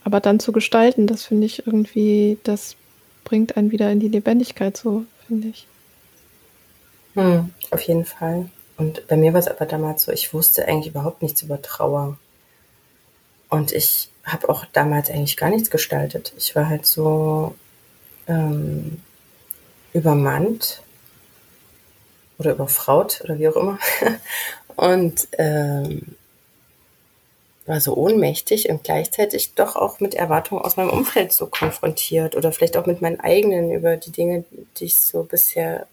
[0.05, 2.77] aber dann zu gestalten, das finde ich irgendwie, das
[3.25, 5.67] bringt einen wieder in die Lebendigkeit, so finde ich.
[7.15, 8.49] hm, auf jeden Fall.
[8.79, 12.17] Und bei mir war es aber damals so, ich wusste eigentlich überhaupt nichts über Trauer.
[13.51, 16.33] Und ich habe auch damals eigentlich gar nichts gestaltet.
[16.39, 17.55] Ich war halt so
[18.29, 19.03] ähm,
[19.93, 20.83] übermannt
[22.39, 23.79] oder überfraut oder wie auch immer.
[24.79, 26.15] Und ähm,
[27.67, 32.53] war so ohnmächtig und gleichzeitig doch auch mit Erwartungen aus meinem Umfeld so konfrontiert oder
[32.53, 34.45] vielleicht auch mit meinen eigenen über die Dinge,
[34.79, 35.87] die ich so bisher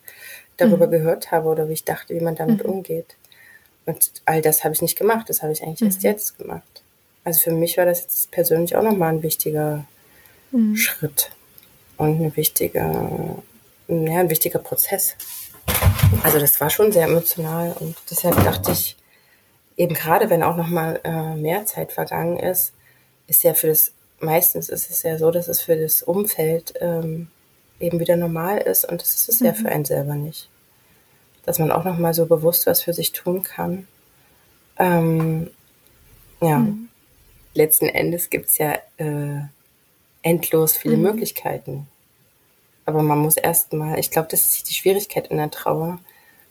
[0.57, 3.15] darüber gehört habe oder wie ich dachte, wie man damit umgeht.
[3.85, 6.83] Und all das habe ich nicht gemacht, das habe ich eigentlich erst jetzt gemacht.
[7.23, 9.85] Also für mich war das jetzt persönlich auch nochmal ein wichtiger
[10.75, 11.31] Schritt
[11.97, 15.15] und eine wichtige, ja, ein wichtiger Prozess.
[16.23, 18.97] Also das war schon sehr emotional und deshalb dachte ich,
[19.77, 22.73] eben gerade wenn auch noch mal äh, mehr Zeit vergangen ist,
[23.27, 27.27] ist ja für das meistens ist es ja so, dass es für das Umfeld ähm,
[27.79, 30.49] eben wieder normal ist und das ist es ja für einen selber nicht,
[31.45, 33.87] dass man auch noch mal so bewusst was für sich tun kann.
[34.77, 35.49] Ähm,
[36.41, 36.67] ja,
[37.53, 39.41] letzten Endes gibt's ja äh,
[40.21, 41.87] endlos viele Möglichkeiten.
[42.85, 45.99] Aber man muss erst mal, ich glaube, das ist die Schwierigkeit in der Trauer,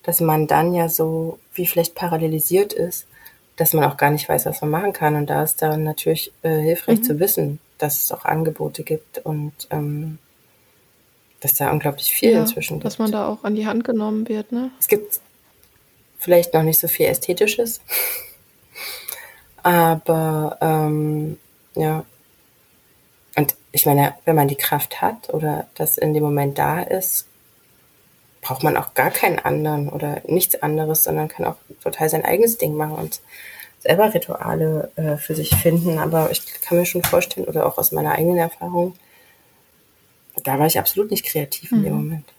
[0.03, 3.07] dass man dann ja so wie vielleicht parallelisiert ist,
[3.57, 5.15] dass man auch gar nicht weiß, was man machen kann.
[5.15, 9.53] Und da ist dann natürlich äh, hilfreich zu wissen, dass es auch Angebote gibt und
[9.71, 10.19] ähm,
[11.41, 12.87] dass da unglaublich viel ja, inzwischen gibt.
[12.87, 14.71] dass man da auch an die Hand genommen wird, ne?
[14.81, 15.21] es gibt
[16.19, 17.81] vielleicht noch nicht so viel Ästhetisches,
[19.65, 21.39] Aber ähm,
[21.75, 22.05] ja,
[23.75, 27.27] ich meine, wenn man die Kraft hat oder das in dem Moment da ist,
[28.41, 32.57] braucht man auch gar keinen anderen oder nichts anderes, sondern kann auch total sein eigenes
[32.57, 33.21] Ding machen und
[33.81, 35.99] selber Rituale äh, für sich finden.
[35.99, 38.95] Aber ich kann mir schon vorstellen, oder auch aus meiner eigenen Erfahrung,
[40.45, 41.99] da war ich absolut nicht kreativ in dem Mhm.
[41.99, 42.33] Moment.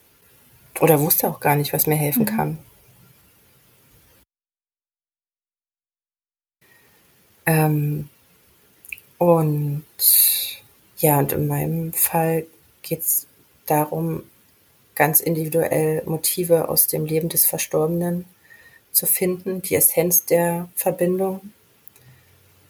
[0.80, 2.38] Oder wusste auch gar nicht, was mir helfen Mhm.
[2.38, 2.58] kann.
[7.46, 8.10] Ähm,
[9.18, 9.84] und
[10.98, 12.46] ja, und in meinem Fall
[12.82, 13.28] geht es
[13.66, 14.24] darum,
[14.96, 18.26] ganz individuell Motive aus dem Leben des Verstorbenen
[18.92, 21.52] zu finden, die Essenz der Verbindung.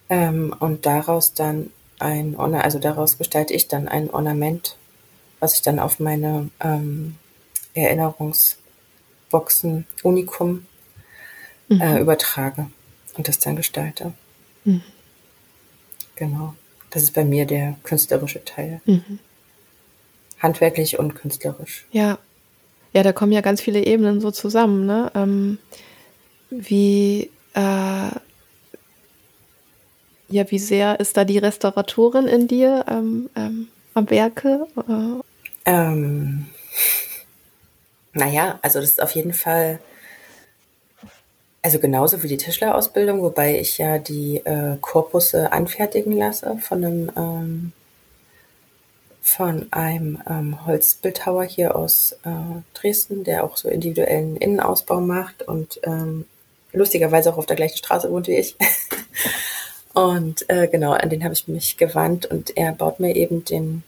[0.08, 4.76] Ähm, und daraus dann ein, Orna- also daraus gestalte ich dann ein Ornament,
[5.40, 7.16] was ich dann auf meine ähm,
[7.74, 10.66] Erinnerungsboxen Unikum
[11.80, 12.66] äh, übertrage
[13.16, 14.12] und das dann gestalte.
[14.64, 14.82] Mhm.
[16.16, 16.54] Genau.
[16.90, 18.80] Das ist bei mir der künstlerische Teil.
[18.86, 19.18] Mhm.
[20.38, 21.86] Handwerklich und künstlerisch.
[21.92, 22.18] Ja.
[22.92, 25.10] Ja, da kommen ja ganz viele Ebenen so zusammen, ne?
[25.14, 25.58] Ähm,
[26.50, 28.10] wie, äh,
[30.28, 34.66] ja, wie sehr ist da die Restauratorin in dir ähm, ähm, am Werke?
[34.88, 35.22] Äh,
[35.66, 36.46] Ähm,
[38.12, 39.78] naja, also das ist auf jeden Fall,
[41.66, 47.10] also genauso wie die Tischlerausbildung, wobei ich ja die äh, Korpusse anfertigen lasse von einem,
[47.16, 47.72] ähm,
[49.20, 52.28] von einem ähm, Holzbildhauer hier aus äh,
[52.72, 56.26] Dresden, der auch so individuellen Innenausbau macht und ähm,
[56.72, 58.54] lustigerweise auch auf der gleichen Straße wohnt wie ich.
[59.92, 63.82] Und äh, genau, an den habe ich mich gewandt und er baut mir eben den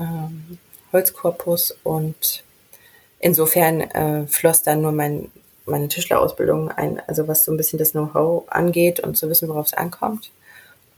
[0.00, 0.58] ähm,
[0.92, 2.42] Holzkorpus und
[3.20, 5.30] insofern äh, floss dann nur mein,
[5.66, 9.66] meine Tischlerausbildung ein, also was so ein bisschen das Know-how angeht und zu wissen, worauf
[9.66, 10.30] es ankommt.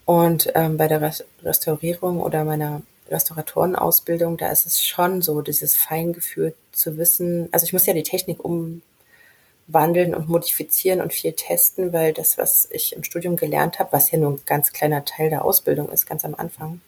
[0.05, 5.77] Und ähm, bei der Res Restaurierung oder meiner Restauratorenausbildung, da ist es schon so, dieses
[5.77, 11.93] Feingefühl zu wissen, also ich muss ja die Technik umwandeln und modifizieren und viel testen,
[11.93, 15.31] weil das, was ich im Studium gelernt habe, was ja nur ein ganz kleiner Teil
[15.31, 16.81] der Ausbildung ist, ganz am Anfang,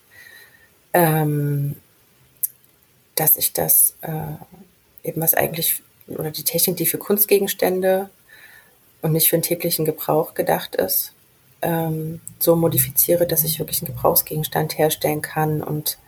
[0.93, 1.77] ähm,
[3.15, 8.11] dass ich das äh, eben was eigentlich, oder die Technik, die für Kunstgegenstände
[9.03, 11.13] und nicht für den täglichen Gebrauch gedacht ist,
[11.63, 15.63] ähm, so modifiziere, dass ich wirklich einen Gebrauchsgegenstand herstellen kann.
[15.63, 15.99] Und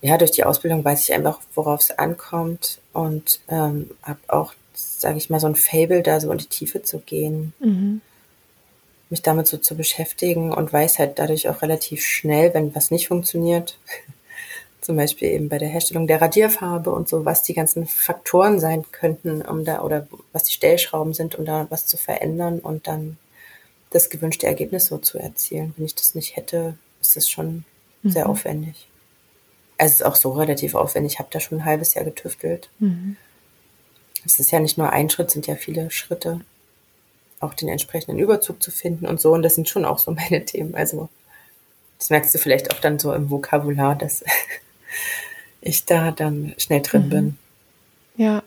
[0.00, 5.18] ja, durch die Ausbildung weiß ich einfach, worauf es ankommt und ähm, habe auch, sage
[5.18, 8.00] ich mal, so ein Fable, da so in die Tiefe zu gehen, mhm.
[9.10, 13.08] mich damit so zu beschäftigen und weiß halt dadurch auch relativ schnell, wenn was nicht
[13.08, 13.78] funktioniert.
[14.86, 18.84] Zum Beispiel eben bei der Herstellung der Radierfarbe und so, was die ganzen Faktoren sein
[18.92, 23.18] könnten, um da, oder was die Stellschrauben sind, um da was zu verändern und dann
[23.90, 25.74] das gewünschte Ergebnis so zu erzielen.
[25.76, 27.64] Wenn ich das nicht hätte, ist das schon
[28.04, 28.30] sehr Mhm.
[28.30, 28.86] aufwendig.
[29.76, 31.14] Also es ist auch so relativ aufwendig.
[31.14, 32.70] Ich habe da schon ein halbes Jahr getüftelt.
[32.78, 33.16] Mhm.
[34.24, 36.42] Es ist ja nicht nur ein Schritt, sind ja viele Schritte,
[37.40, 39.32] auch den entsprechenden Überzug zu finden und so.
[39.32, 40.76] Und das sind schon auch so meine Themen.
[40.76, 41.08] Also
[41.98, 44.22] das merkst du vielleicht auch dann so im Vokabular, dass
[45.66, 47.10] ich da dann schnell drin Mhm.
[47.10, 47.36] bin.
[48.16, 48.42] Ja.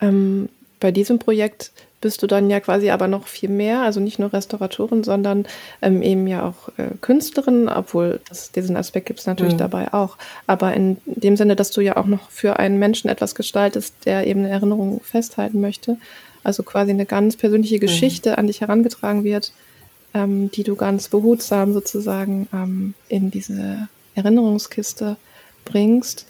[0.00, 0.48] Ähm,
[0.80, 4.32] bei diesem Projekt bist du dann ja quasi aber noch viel mehr, also nicht nur
[4.32, 5.46] Restauratorin, sondern
[5.82, 9.58] ähm, eben ja auch äh, Künstlerin, obwohl das, diesen Aspekt gibt es natürlich Mhm.
[9.58, 10.16] dabei auch.
[10.46, 14.28] Aber in dem Sinne, dass du ja auch noch für einen Menschen etwas gestaltest, der
[14.28, 15.96] eben eine Erinnerung festhalten möchte.
[16.44, 19.52] Also quasi eine ganz persönliche Geschichte an dich herangetragen wird,
[20.14, 25.16] ähm, die du ganz behutsam sozusagen ähm, in diese Erinnerungskiste
[25.68, 26.26] bringst.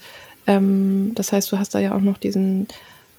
[0.46, 2.68] Ähm, das heißt, du hast da ja auch noch diesen,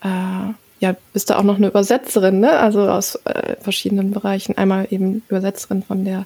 [0.01, 2.59] äh, ja, bist da auch noch eine Übersetzerin, ne?
[2.59, 4.57] Also aus äh, verschiedenen Bereichen.
[4.57, 6.25] Einmal eben Übersetzerin von der,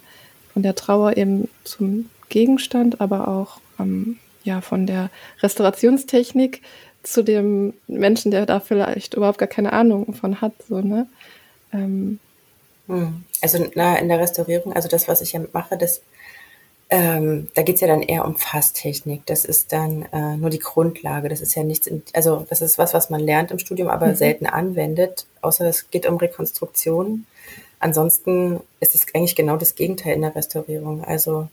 [0.53, 5.09] von der Trauer eben zum Gegenstand, aber auch ähm, ja von der
[5.41, 6.61] Restaurationstechnik
[7.03, 11.07] zu dem Menschen, der da vielleicht überhaupt gar keine Ahnung von hat, so, ne?
[11.73, 12.19] Ähm,
[12.87, 13.23] Hm.
[13.41, 16.01] Also na, in der Restaurierung, also das, was ich ja mache, das,
[16.95, 19.25] ähm, da geht's ja dann eher um Fasstechnik.
[19.25, 21.27] Das ist dann äh, nur die Grundlage.
[21.27, 24.09] Das ist ja nichts, in, also das ist was, was man lernt im Studium, aber
[24.09, 24.15] Mhm.
[24.15, 27.25] selten anwendet, außer es geht um Rekonstruktion.
[27.79, 31.03] Ansonsten ist es eigentlich genau das Gegenteil in der Restaurierung.
[31.03, 31.47] Also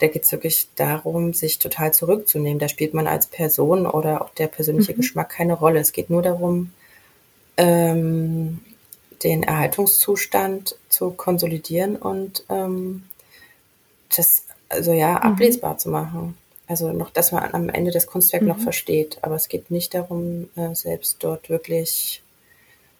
[0.00, 2.58] da geht's wirklich darum, sich total zurückzunehmen.
[2.58, 4.96] Da spielt man als Person oder auch der persönliche Mhm.
[4.96, 5.78] Geschmack keine Rolle.
[5.78, 6.72] Es geht nur darum,
[7.56, 8.58] ähm,
[9.22, 13.04] den Erhaltungszustand zu konsolidieren und ähm,
[14.16, 14.42] das
[14.72, 15.16] also ja Mhm.
[15.32, 16.36] ablesbar zu machen.
[16.66, 18.62] Also noch, dass man am Ende das Kunstwerk noch Mhm.
[18.62, 19.18] versteht.
[19.22, 22.22] Aber es geht nicht darum, äh, selbst dort wirklich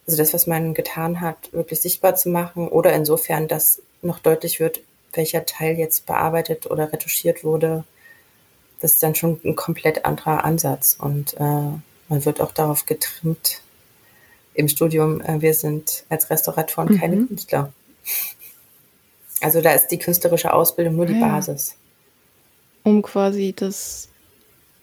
[0.06, 4.58] also das, was man getan hat, wirklich sichtbar zu machen oder insofern, dass noch deutlich
[4.58, 4.80] wird,
[5.12, 7.84] welcher Teil jetzt bearbeitet oder retuschiert wurde,
[8.80, 13.60] das ist dann schon ein komplett anderer Ansatz und äh, man wird auch darauf getrimmt
[14.54, 16.98] im Studium, äh, wir sind als Restauratoren mhm.
[16.98, 17.72] keine Künstler.
[19.42, 21.28] Also da ist die künstlerische Ausbildung nur die ah, ja.
[21.28, 21.76] Basis.
[22.84, 24.08] Um quasi das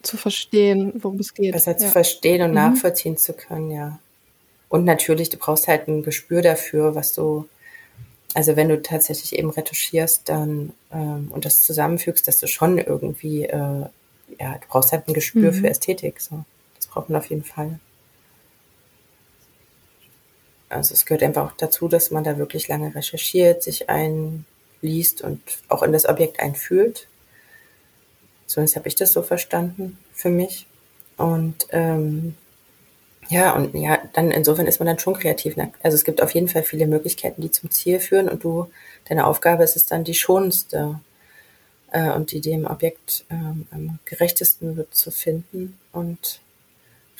[0.02, 1.52] zu verstehen, worum es geht.
[1.52, 1.78] Besser ja.
[1.78, 2.54] zu verstehen und mhm.
[2.54, 3.98] nachvollziehen zu können, ja.
[4.68, 7.48] Und natürlich, du brauchst halt ein Gespür dafür, was du,
[8.34, 13.44] also wenn du tatsächlich eben retuschierst, dann ähm, und das zusammenfügst, dass du schon irgendwie,
[13.44, 13.84] äh,
[14.38, 15.56] ja, du brauchst halt ein Gespür mhm.
[15.56, 16.20] für Ästhetik.
[16.20, 16.44] So.
[16.76, 17.80] Das braucht man auf jeden Fall.
[20.68, 23.90] Also es gehört einfach auch dazu, dass man da wirklich lange recherchiert, sich
[24.82, 27.06] einliest und auch in das Objekt einfühlt.
[28.46, 30.66] Zumindest habe ich das so verstanden für mich.
[31.16, 32.34] Und ähm,
[33.28, 35.54] ja, und ja, dann insofern ist man dann schon kreativ.
[35.82, 38.68] Also es gibt auf jeden Fall viele Möglichkeiten, die zum Ziel führen und du,
[39.08, 41.00] deine Aufgabe ist es dann die schonendste
[41.92, 45.78] äh, und die dem Objekt ähm, am gerechtesten wird zu finden.
[45.92, 46.40] Und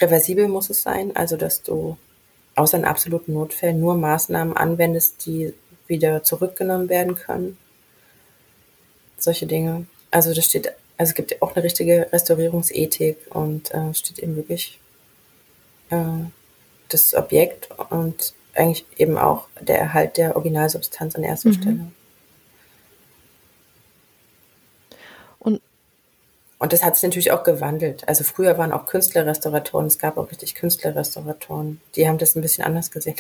[0.01, 1.97] reversibel muss es sein, also dass du
[2.57, 5.55] außer in absoluten Notfällen nur Maßnahmen anwendest, die
[5.91, 7.59] wieder zurückgenommen werden können.
[9.19, 9.87] Solche Dinge.
[10.11, 14.81] Also das steht, also es gibt auch eine richtige Restaurierungsethik und äh, steht eben wirklich
[15.91, 16.25] äh,
[16.89, 21.55] das Objekt und eigentlich eben auch der Erhalt der Originalsubstanz an erster mhm.
[21.55, 21.87] Stelle.
[26.61, 28.07] Und das hat sich natürlich auch gewandelt.
[28.07, 31.81] Also früher waren auch Künstlerrestauratoren, es gab auch richtig Künstlerrestauratoren.
[31.97, 33.17] Die haben das ein bisschen anders gesehen.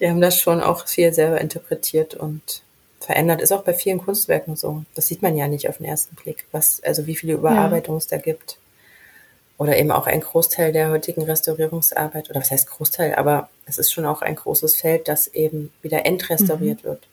[0.00, 2.62] Die haben das schon auch viel selber interpretiert und
[3.00, 3.40] verändert.
[3.40, 4.84] Ist auch bei vielen Kunstwerken so.
[4.94, 8.02] Das sieht man ja nicht auf den ersten Blick, was, also wie viele Überarbeitungen ja.
[8.02, 8.58] es da gibt.
[9.56, 13.92] Oder eben auch ein Großteil der heutigen Restaurierungsarbeit, oder was heißt Großteil, aber es ist
[13.92, 16.88] schon auch ein großes Feld, das eben wieder entrestauriert mhm.
[16.88, 17.08] wird.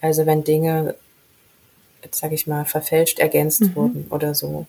[0.00, 0.96] Also wenn Dinge
[2.04, 3.74] jetzt sage ich mal, verfälscht ergänzt mhm.
[3.74, 4.66] wurden oder so.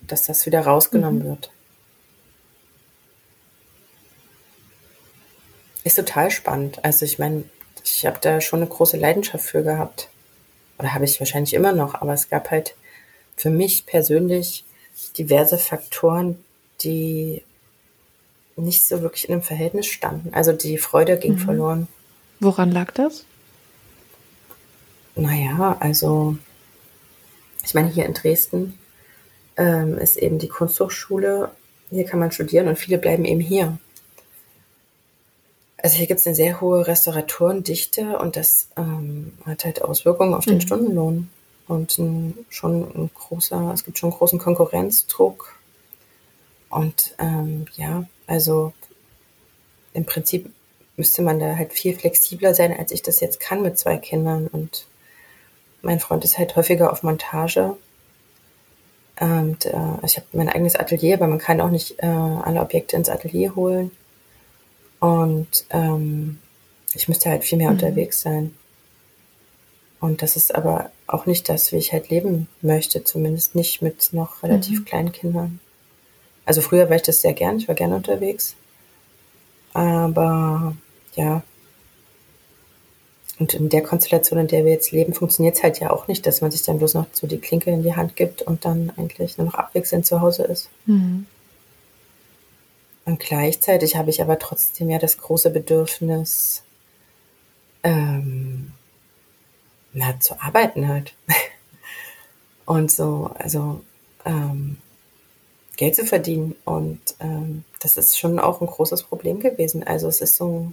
[0.00, 1.28] Dass das wieder rausgenommen mhm.
[1.28, 1.50] wird.
[5.84, 6.84] Ist total spannend.
[6.84, 7.44] Also ich meine,
[7.84, 10.08] ich habe da schon eine große Leidenschaft für gehabt.
[10.78, 12.74] Oder habe ich wahrscheinlich immer noch, aber es gab halt
[13.36, 14.64] für mich persönlich
[15.18, 16.42] diverse Faktoren,
[16.80, 17.42] die
[18.56, 20.32] nicht so wirklich in einem Verhältnis standen.
[20.32, 21.38] Also die Freude ging mhm.
[21.38, 21.88] verloren.
[22.40, 23.24] Woran lag das?
[25.16, 26.36] Naja, also
[27.64, 28.78] ich meine, hier in Dresden
[29.56, 31.50] ähm, ist eben die Kunsthochschule.
[31.90, 33.78] Hier kann man studieren und viele bleiben eben hier.
[35.84, 40.46] Also hier gibt es eine sehr hohe Restauratorendichte und das ähm, hat halt Auswirkungen auf
[40.46, 40.60] den mhm.
[40.62, 41.28] Stundenlohn.
[41.68, 45.58] Und ein, schon ein großer, es gibt schon einen großen Konkurrenzdruck.
[46.70, 48.72] Und ähm, ja, also
[49.92, 50.50] im Prinzip
[50.96, 54.46] müsste man da halt viel flexibler sein, als ich das jetzt kann mit zwei Kindern.
[54.46, 54.86] Und
[55.82, 57.76] mein Freund ist halt häufiger auf Montage.
[59.20, 62.96] Und, äh, ich habe mein eigenes Atelier, aber man kann auch nicht äh, alle Objekte
[62.96, 63.90] ins Atelier holen.
[65.04, 66.38] Und ähm,
[66.94, 67.74] ich müsste halt viel mehr mhm.
[67.74, 68.54] unterwegs sein.
[70.00, 74.14] Und das ist aber auch nicht das, wie ich halt leben möchte, zumindest nicht mit
[74.14, 74.84] noch relativ mhm.
[74.86, 75.60] kleinen Kindern.
[76.46, 78.54] Also früher war ich das sehr gern, ich war gerne unterwegs.
[79.74, 80.74] Aber
[81.16, 81.42] ja,
[83.38, 86.24] und in der Konstellation, in der wir jetzt leben, funktioniert es halt ja auch nicht,
[86.24, 88.90] dass man sich dann bloß noch so die Klinke in die Hand gibt und dann
[88.96, 90.70] eigentlich nur noch abwechselnd zu Hause ist.
[90.86, 91.26] Mhm.
[93.04, 96.62] Und gleichzeitig habe ich aber trotzdem ja das große Bedürfnis,
[97.82, 98.72] ähm,
[99.92, 101.14] na, zu arbeiten halt.
[102.66, 103.80] und so, also
[104.24, 104.78] ähm,
[105.76, 106.56] Geld zu verdienen.
[106.64, 109.86] Und ähm, das ist schon auch ein großes Problem gewesen.
[109.86, 110.72] Also es ist so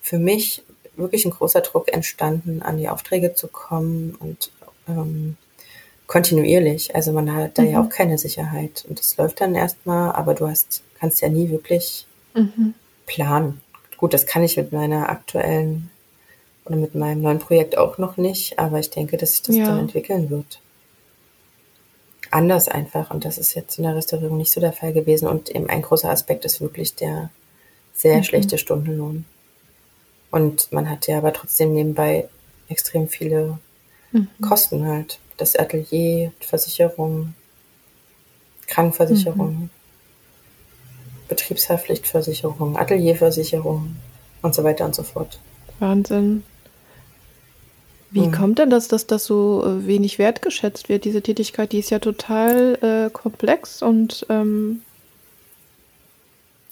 [0.00, 0.62] für mich
[0.96, 4.50] wirklich ein großer Druck entstanden, an die Aufträge zu kommen und
[4.88, 5.36] ähm,
[6.06, 6.94] kontinuierlich.
[6.94, 7.70] Also man hat da mhm.
[7.70, 8.84] ja auch keine Sicherheit.
[8.88, 12.74] Und das läuft dann erstmal, aber du hast, kannst ja nie wirklich mhm.
[13.06, 13.60] planen.
[13.96, 15.90] Gut, das kann ich mit meiner aktuellen
[16.64, 19.66] oder mit meinem neuen Projekt auch noch nicht, aber ich denke, dass sich das ja.
[19.66, 20.60] dann entwickeln wird.
[22.30, 23.10] Anders einfach.
[23.10, 25.28] Und das ist jetzt in der Restaurierung nicht so der Fall gewesen.
[25.28, 27.30] Und eben ein großer Aspekt ist wirklich der
[27.94, 28.24] sehr mhm.
[28.24, 29.24] schlechte Stundenlohn.
[30.30, 32.28] Und man hat ja aber trotzdem nebenbei
[32.68, 33.58] extrem viele
[34.12, 34.28] mhm.
[34.40, 35.18] Kosten halt.
[35.36, 37.34] Das Atelier, Versicherung,
[38.66, 39.70] Krankenversicherung, mhm.
[41.28, 43.96] Betriebshaftpflichtversicherung, Atelierversicherung
[44.42, 45.38] und so weiter und so fort.
[45.78, 46.42] Wahnsinn.
[48.10, 48.32] Wie mhm.
[48.32, 51.72] kommt denn das, dass das so äh, wenig wertgeschätzt wird, diese Tätigkeit?
[51.72, 54.82] Die ist ja total äh, komplex und ähm,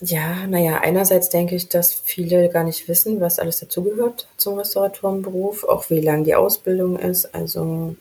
[0.00, 5.64] Ja, naja, einerseits denke ich, dass viele gar nicht wissen, was alles dazugehört zum Restauratorenberuf,
[5.64, 7.34] auch wie lang die Ausbildung ist.
[7.34, 7.96] Also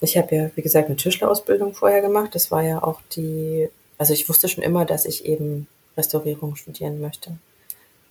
[0.00, 2.34] ich habe ja, wie gesagt, eine Tischlerausbildung vorher gemacht.
[2.34, 7.00] Das war ja auch die, also ich wusste schon immer, dass ich eben Restaurierung studieren
[7.00, 7.36] möchte.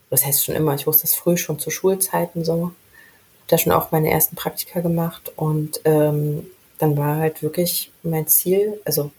[0.10, 2.54] Das heißt schon immer, ich wusste es früh schon zu Schulzeiten so.
[2.54, 2.74] Habe
[3.48, 6.48] da schon auch meine ersten Praktika gemacht und ähm,
[6.80, 9.12] dann war halt wirklich mein Ziel, also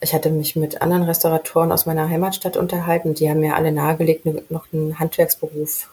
[0.00, 3.14] ich hatte mich mit anderen Restauratoren aus meiner Heimatstadt unterhalten.
[3.14, 5.90] Die haben mir alle nahegelegt, noch einen Handwerksberuf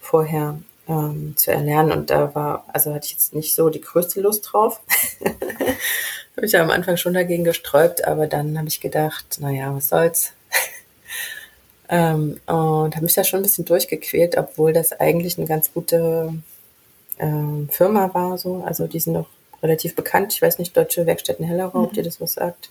[0.00, 1.92] vorher ähm, zu erlernen.
[1.92, 4.80] Und da war, also hatte ich jetzt nicht so die größte Lust drauf.
[6.36, 9.88] habe ich ja am Anfang schon dagegen gesträubt, aber dann habe ich gedacht, naja, was
[9.88, 10.32] soll's.
[11.88, 16.34] Ähm, und habe mich da schon ein bisschen durchgequält, obwohl das eigentlich eine ganz gute
[17.18, 18.38] ähm, Firma war.
[18.38, 18.62] So.
[18.66, 19.28] Also die sind noch
[19.62, 20.32] relativ bekannt.
[20.32, 21.84] Ich weiß nicht, Deutsche Werkstätten Hellerau, mhm.
[21.84, 22.70] ob dir das was sagt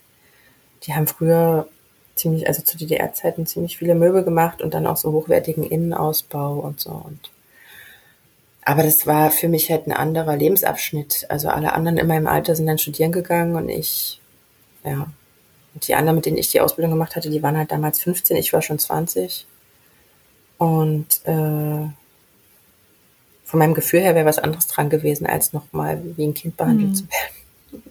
[0.85, 1.67] die haben früher
[2.15, 6.79] ziemlich, also zu DDR-Zeiten ziemlich viele Möbel gemacht und dann auch so hochwertigen Innenausbau und
[6.79, 6.91] so.
[6.91, 7.31] Und
[8.67, 11.27] aber das war für mich halt ein anderer Lebensabschnitt.
[11.29, 14.19] Also alle anderen in meinem Alter sind dann studieren gegangen und ich,
[14.83, 15.07] ja,
[15.75, 18.37] und die anderen, mit denen ich die Ausbildung gemacht hatte, die waren halt damals 15,
[18.37, 19.45] ich war schon 20.
[20.57, 21.89] Und äh,
[23.43, 26.89] von meinem Gefühl her wäre was anderes dran gewesen, als nochmal wie ein Kind behandelt
[26.89, 26.95] mhm.
[26.95, 27.83] zu werden.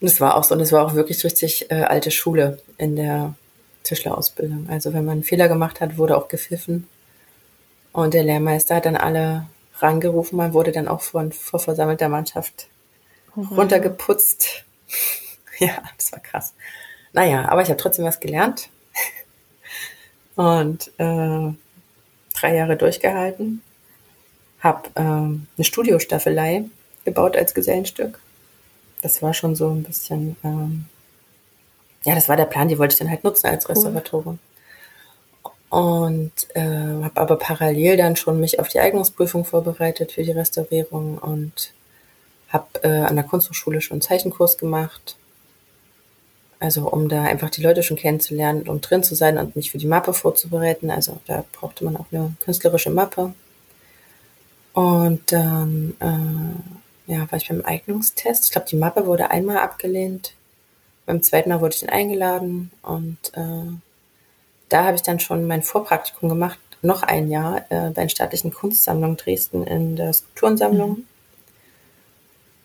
[0.00, 2.96] Und es war auch so, und es war auch wirklich richtig äh, alte Schule in
[2.96, 3.34] der
[3.82, 4.68] Tischlerausbildung.
[4.70, 6.88] Also wenn man einen Fehler gemacht hat, wurde auch gepfiffen.
[7.92, 9.46] Und der Lehrmeister hat dann alle
[9.78, 10.38] rangerufen.
[10.38, 12.68] Man wurde dann auch von, vor versammelter Mannschaft
[13.36, 14.64] oh, runtergeputzt.
[15.66, 16.54] ja, das war krass.
[17.12, 18.68] Naja, aber ich habe trotzdem was gelernt.
[20.36, 21.54] Und äh,
[22.34, 23.62] drei Jahre durchgehalten.
[24.60, 26.64] Habe ähm, eine Studiostaffelei
[27.04, 28.18] gebaut als Gesellenstück
[29.06, 30.86] das war schon so ein bisschen, ähm,
[32.04, 34.38] ja, das war der Plan, die wollte ich dann halt nutzen als Restauratorin.
[35.68, 41.18] Und äh, habe aber parallel dann schon mich auf die Eignungsprüfung vorbereitet für die Restaurierung
[41.18, 41.72] und
[42.48, 45.16] habe äh, an der Kunsthochschule schon einen Zeichenkurs gemacht.
[46.58, 49.78] Also um da einfach die Leute schon kennenzulernen, um drin zu sein und mich für
[49.78, 50.90] die Mappe vorzubereiten.
[50.90, 53.34] Also da brauchte man auch eine künstlerische Mappe.
[54.72, 58.44] Und dann äh, ja, war ich beim Eignungstest.
[58.44, 60.34] Ich glaube, die Mappe wurde einmal abgelehnt.
[61.06, 63.70] Beim zweiten Mal wurde ich dann eingeladen und äh,
[64.68, 68.52] da habe ich dann schon mein Vorpraktikum gemacht, noch ein Jahr äh, bei den staatlichen
[68.52, 70.90] Kunstsammlungen Dresden in der Skulpturensammlung.
[70.90, 71.06] Mhm.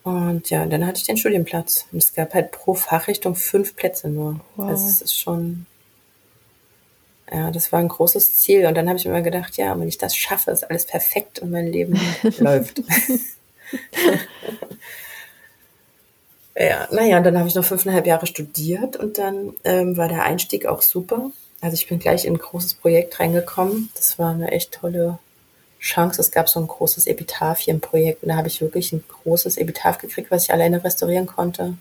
[0.03, 1.85] Und ja, dann hatte ich den Studienplatz.
[1.91, 4.39] Und es gab halt pro Fachrichtung fünf Plätze nur.
[4.55, 4.69] Wow.
[4.69, 5.67] Also es ist schon,
[7.31, 8.65] ja, das war ein großes Ziel.
[8.65, 11.39] Und dann habe ich mir immer gedacht, ja, wenn ich das schaffe, ist alles perfekt
[11.39, 11.99] und mein Leben
[12.39, 12.81] läuft.
[16.55, 20.65] ja, naja, dann habe ich noch fünfeinhalb Jahre studiert und dann ähm, war der Einstieg
[20.65, 21.31] auch super.
[21.61, 23.91] Also ich bin gleich in ein großes Projekt reingekommen.
[23.93, 25.19] Das war eine echt tolle
[25.81, 26.21] Chance.
[26.21, 30.31] Es gab so ein großes Epitaphienprojekt und da habe ich wirklich ein großes Epitaph gekriegt,
[30.31, 31.73] was ich alleine restaurieren konnte.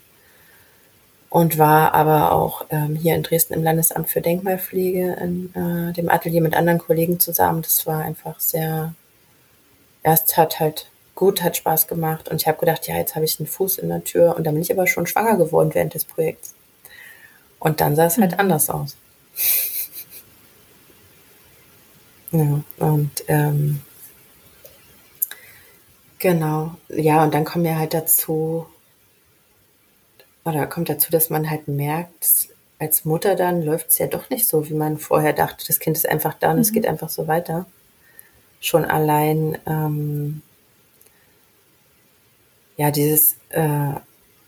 [1.28, 6.09] Und war aber auch ähm, hier in Dresden im Landesamt für Denkmalpflege in äh, dem
[6.09, 7.62] Atelier mit anderen Kollegen zusammen.
[7.62, 8.94] Das war einfach sehr,
[10.03, 12.28] erst hat halt gut, hat Spaß gemacht.
[12.30, 14.34] Und ich habe gedacht, ja, jetzt habe ich einen Fuß in der Tür.
[14.36, 16.55] Und dann bin ich aber schon schwanger geworden während des Projekts.
[17.61, 18.40] Und dann sah es halt mhm.
[18.40, 18.96] anders aus.
[22.32, 23.82] ja, und ähm,
[26.21, 28.66] genau, ja, und dann kommen wir halt dazu,
[30.45, 32.49] oder kommt dazu, dass man halt merkt,
[32.79, 35.66] als Mutter dann läuft es ja doch nicht so, wie man vorher dachte.
[35.66, 36.62] Das Kind ist einfach da und mhm.
[36.62, 37.66] es geht einfach so weiter.
[38.61, 40.43] Schon allein ähm,
[42.77, 43.93] ja, dieses, äh,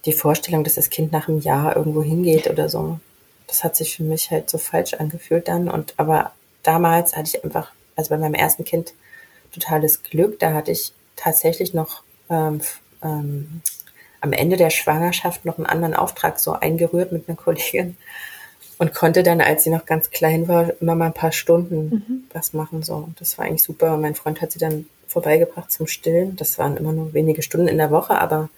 [0.06, 2.98] die Vorstellung, dass das Kind nach einem Jahr irgendwo hingeht oder so,
[3.46, 5.68] das hat sich für mich halt so falsch angefühlt dann.
[5.68, 8.94] Und aber damals hatte ich einfach, also bei meinem ersten Kind,
[9.52, 10.38] totales Glück.
[10.38, 12.60] Da hatte ich tatsächlich noch ähm,
[13.02, 13.62] ähm,
[14.20, 17.96] am Ende der Schwangerschaft noch einen anderen Auftrag so eingerührt mit einer Kollegin
[18.78, 22.24] und konnte dann, als sie noch ganz klein war, immer mal ein paar Stunden mhm.
[22.32, 22.94] was machen so.
[22.94, 23.94] Und das war eigentlich super.
[23.94, 26.36] Und mein Freund hat sie dann vorbeigebracht zum Stillen.
[26.36, 28.48] Das waren immer nur wenige Stunden in der Woche, aber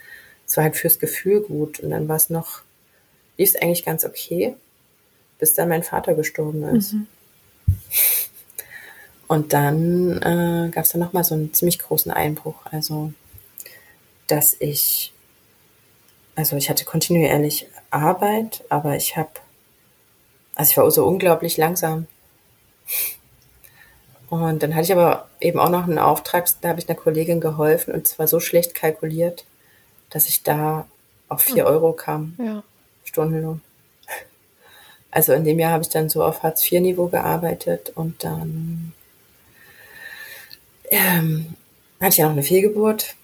[0.47, 1.81] es war halt fürs Gefühl gut.
[1.81, 2.63] Und dann war es noch,
[3.37, 4.55] lief es eigentlich ganz okay,
[5.39, 6.93] bis dann mein Vater gestorben ist.
[6.93, 7.07] Mhm.
[9.27, 12.57] Und dann äh, gab es dann nochmal so einen ziemlich großen Einbruch.
[12.71, 13.13] Also,
[14.27, 15.13] dass ich,
[16.35, 19.31] also ich hatte kontinuierlich Arbeit, aber ich habe,
[20.55, 22.07] also ich war so unglaublich langsam.
[24.31, 27.41] Und dann hatte ich aber eben auch noch einen Auftrag, da habe ich einer Kollegin
[27.41, 29.45] geholfen und zwar so schlecht kalkuliert,
[30.11, 30.87] dass ich da
[31.29, 31.73] auf vier hm.
[31.73, 32.35] Euro kam.
[32.39, 32.63] Ja.
[33.05, 33.61] Stundenlohn.
[35.11, 38.93] Also in dem Jahr habe ich dann so auf Hartz-IV-Niveau gearbeitet und dann
[40.95, 41.55] ähm,
[42.01, 43.15] hatte ich ja noch eine Fehlgeburt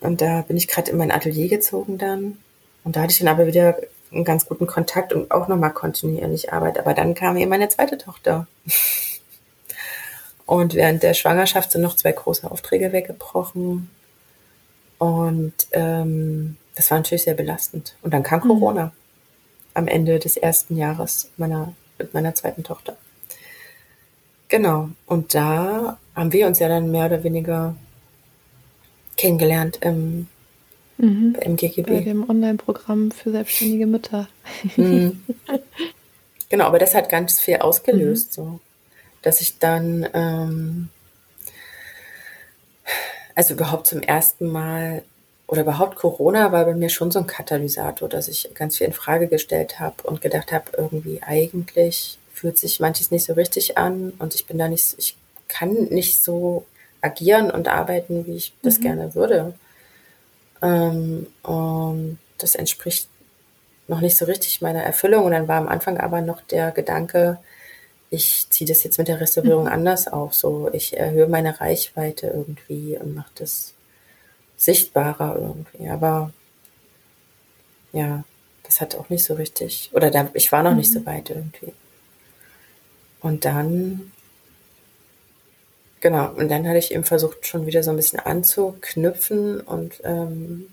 [0.00, 2.38] und da bin ich gerade in mein Atelier gezogen dann
[2.84, 3.76] und da hatte ich dann aber wieder
[4.12, 6.78] einen ganz guten Kontakt und auch nochmal kontinuierlich Arbeit.
[6.78, 8.46] Aber dann kam eben meine zweite Tochter.
[10.46, 13.90] Und während der Schwangerschaft sind noch zwei große Aufträge weggebrochen.
[14.98, 17.96] Und ähm, das war natürlich sehr belastend.
[18.02, 18.48] Und dann kam mhm.
[18.48, 18.92] Corona
[19.74, 22.96] am Ende des ersten Jahres meiner, mit meiner zweiten Tochter.
[24.48, 24.90] Genau.
[25.06, 27.76] Und da haben wir uns ja dann mehr oder weniger
[29.16, 30.26] kennengelernt im,
[30.98, 31.36] mhm.
[31.40, 31.90] im GGB.
[31.90, 34.28] Bei dem Online-Programm für selbstständige Mütter.
[34.76, 35.22] Mhm.
[36.48, 38.42] Genau, aber das hat ganz viel ausgelöst, mhm.
[38.44, 38.60] so
[39.26, 40.88] dass ich dann ähm,
[43.34, 45.02] also überhaupt zum ersten Mal
[45.48, 48.92] oder überhaupt Corona war bei mir schon so ein Katalysator, dass ich ganz viel in
[48.92, 54.12] Frage gestellt habe und gedacht habe, irgendwie eigentlich fühlt sich manches nicht so richtig an
[54.20, 55.16] und ich bin da nicht, ich
[55.48, 56.66] kann nicht so
[57.00, 58.82] agieren und arbeiten, wie ich das mhm.
[58.82, 59.54] gerne würde.
[60.62, 63.08] Ähm, und das entspricht
[63.88, 65.24] noch nicht so richtig meiner Erfüllung.
[65.24, 67.38] Und dann war am Anfang aber noch der Gedanke,
[68.10, 69.72] ich ziehe das jetzt mit der Restaurierung mhm.
[69.72, 70.34] anders auf.
[70.34, 73.74] So, ich erhöhe meine Reichweite irgendwie und mache das
[74.56, 75.88] sichtbarer irgendwie.
[75.88, 76.32] Aber
[77.92, 78.24] ja,
[78.62, 80.78] das hat auch nicht so richtig, oder da, ich war noch mhm.
[80.78, 81.06] nicht so mhm.
[81.06, 81.72] weit irgendwie.
[83.20, 84.12] Und dann,
[86.00, 90.68] genau, und dann hatte ich eben versucht, schon wieder so ein bisschen anzuknüpfen und ähm,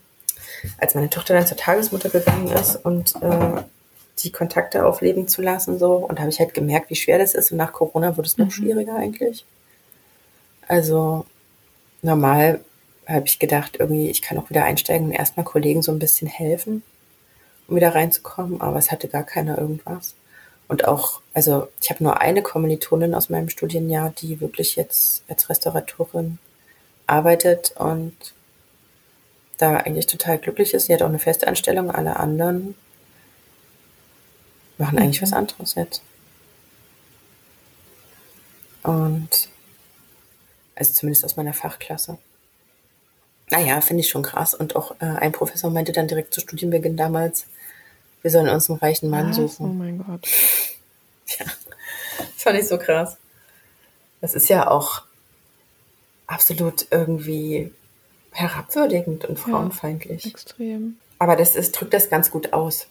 [0.77, 3.61] als meine Tochter dann zur Tagesmutter gegangen ist und äh,
[4.19, 7.51] die Kontakte aufleben zu lassen so und habe ich halt gemerkt, wie schwer das ist
[7.51, 8.51] und nach Corona wurde es noch mhm.
[8.51, 9.45] schwieriger eigentlich.
[10.67, 11.25] Also
[12.01, 12.61] normal
[13.07, 16.27] habe ich gedacht, irgendwie, ich kann auch wieder einsteigen und erstmal Kollegen so ein bisschen
[16.27, 16.83] helfen,
[17.67, 20.15] um wieder reinzukommen, aber es hatte gar keiner irgendwas.
[20.67, 25.49] Und auch, also ich habe nur eine Kommilitonin aus meinem Studienjahr, die wirklich jetzt als
[25.49, 26.39] Restauratorin
[27.05, 28.15] arbeitet und
[29.57, 30.85] da eigentlich total glücklich ist.
[30.85, 32.75] Sie hat auch eine Festanstellung, alle anderen
[34.77, 35.25] machen eigentlich mhm.
[35.25, 36.01] was anderes jetzt.
[38.83, 39.49] Und
[40.75, 42.17] also zumindest aus meiner Fachklasse.
[43.49, 44.53] Naja, finde ich schon krass.
[44.53, 47.45] Und auch äh, ein Professor meinte dann direkt zu Studienbeginn damals,
[48.23, 49.35] wir sollen uns einen reichen Mann was?
[49.35, 49.69] suchen.
[49.69, 50.27] Oh mein Gott.
[51.39, 51.45] Ja,
[52.17, 53.17] das fand ich so krass.
[54.21, 55.01] Das ist ja auch
[56.27, 57.71] absolut irgendwie
[58.31, 60.25] herabwürdigend und frauenfeindlich.
[60.25, 60.97] Ja, extrem.
[61.17, 62.87] Aber das ist, drückt das ganz gut aus.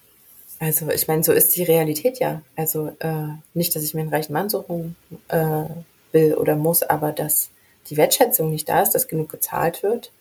[0.59, 2.43] Also ich meine, so ist die Realität ja.
[2.57, 4.97] Also äh, nicht, dass ich mir einen reichen Mann suchen
[5.28, 5.64] äh,
[6.12, 7.51] will oder muss, aber dass
[7.91, 10.12] die Wertschätzung nicht da ist, dass genug gezahlt wird.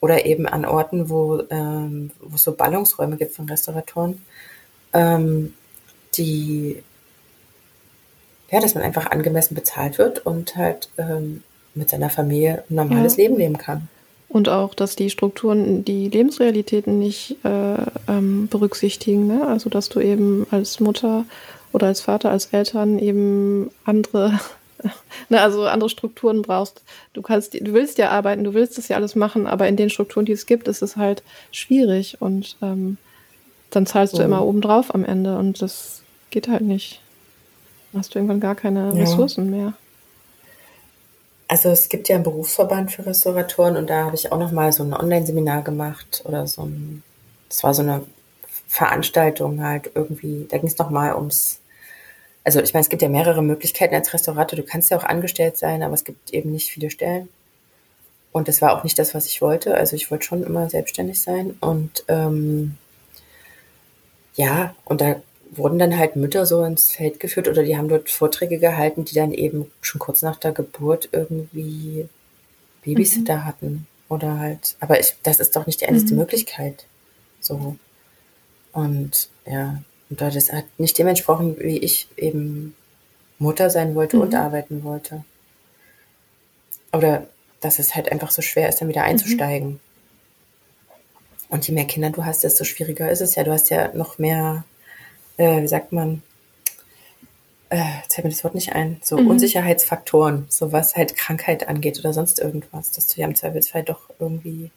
[0.00, 4.22] Oder eben an Orten, wo, ähm, wo es so Ballungsräume gibt von Restauratoren,
[4.92, 5.54] ähm,
[6.16, 6.82] die
[8.50, 11.42] ja, dass man einfach angemessen bezahlt wird und halt ähm,
[11.74, 13.24] mit seiner Familie ein normales ja.
[13.24, 13.88] Leben leben kann.
[14.28, 17.76] Und auch, dass die Strukturen die Lebensrealitäten nicht äh,
[18.08, 19.26] ähm, berücksichtigen.
[19.26, 19.46] Ne?
[19.46, 21.24] Also, dass du eben als Mutter
[21.72, 24.38] oder als Vater, als Eltern eben andere,
[25.28, 26.82] ne, also andere Strukturen brauchst.
[27.12, 29.90] Du kannst, du willst ja arbeiten, du willst das ja alles machen, aber in den
[29.90, 32.98] Strukturen, die es gibt, ist es halt schwierig und ähm,
[33.70, 34.24] dann zahlst du oh.
[34.24, 37.00] immer obendrauf am Ende und das geht halt nicht.
[37.92, 39.02] Dann hast du irgendwann gar keine ja.
[39.02, 39.74] Ressourcen mehr.
[41.48, 44.70] Also es gibt ja einen Berufsverband für Restauratoren und da habe ich auch noch mal
[44.70, 47.02] so ein Online-Seminar gemacht oder so ein,
[47.48, 48.02] das war so eine
[48.68, 51.60] Veranstaltung halt irgendwie, da ging es noch mal ums,
[52.48, 55.58] also ich meine, es gibt ja mehrere Möglichkeiten als Restaurator, du kannst ja auch angestellt
[55.58, 57.28] sein, aber es gibt eben nicht viele Stellen.
[58.32, 59.74] Und das war auch nicht das, was ich wollte.
[59.74, 62.78] Also ich wollte schon immer selbstständig sein und ähm,
[64.34, 65.20] ja, und da
[65.50, 69.14] wurden dann halt Mütter so ins Feld geführt oder die haben dort Vorträge gehalten, die
[69.14, 72.08] dann eben schon kurz nach der Geburt irgendwie
[72.82, 73.44] Babysitter mhm.
[73.44, 73.86] hatten.
[74.08, 76.20] Oder halt, aber ich, das ist doch nicht die einzige mhm.
[76.20, 76.86] Möglichkeit.
[77.40, 77.76] So.
[78.72, 82.74] Und ja, und das hat nicht dem entsprochen, wie ich eben
[83.38, 84.22] Mutter sein wollte mhm.
[84.22, 85.24] und arbeiten wollte.
[86.92, 87.26] Oder
[87.60, 89.08] dass es halt einfach so schwer ist, dann wieder mhm.
[89.08, 89.80] einzusteigen.
[91.50, 93.44] Und je mehr Kinder du hast, desto schwieriger ist es ja.
[93.44, 94.64] Du hast ja noch mehr
[95.38, 96.22] äh, wie sagt man,
[97.70, 99.28] äh, fällt mir das Wort nicht ein, so mhm.
[99.28, 104.10] Unsicherheitsfaktoren, so was halt Krankheit angeht oder sonst irgendwas, dass du ja im Zweifelsfall doch
[104.18, 104.70] irgendwie,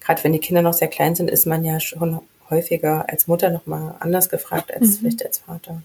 [0.00, 2.20] gerade wenn die Kinder noch sehr klein sind, ist man ja schon
[2.50, 4.92] häufiger als Mutter nochmal anders gefragt als mhm.
[4.98, 5.82] vielleicht als Vater.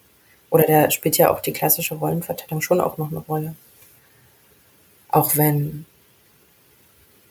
[0.49, 3.55] Oder da spielt ja auch die klassische Rollenverteilung schon auch noch eine Rolle.
[5.09, 5.85] Auch wenn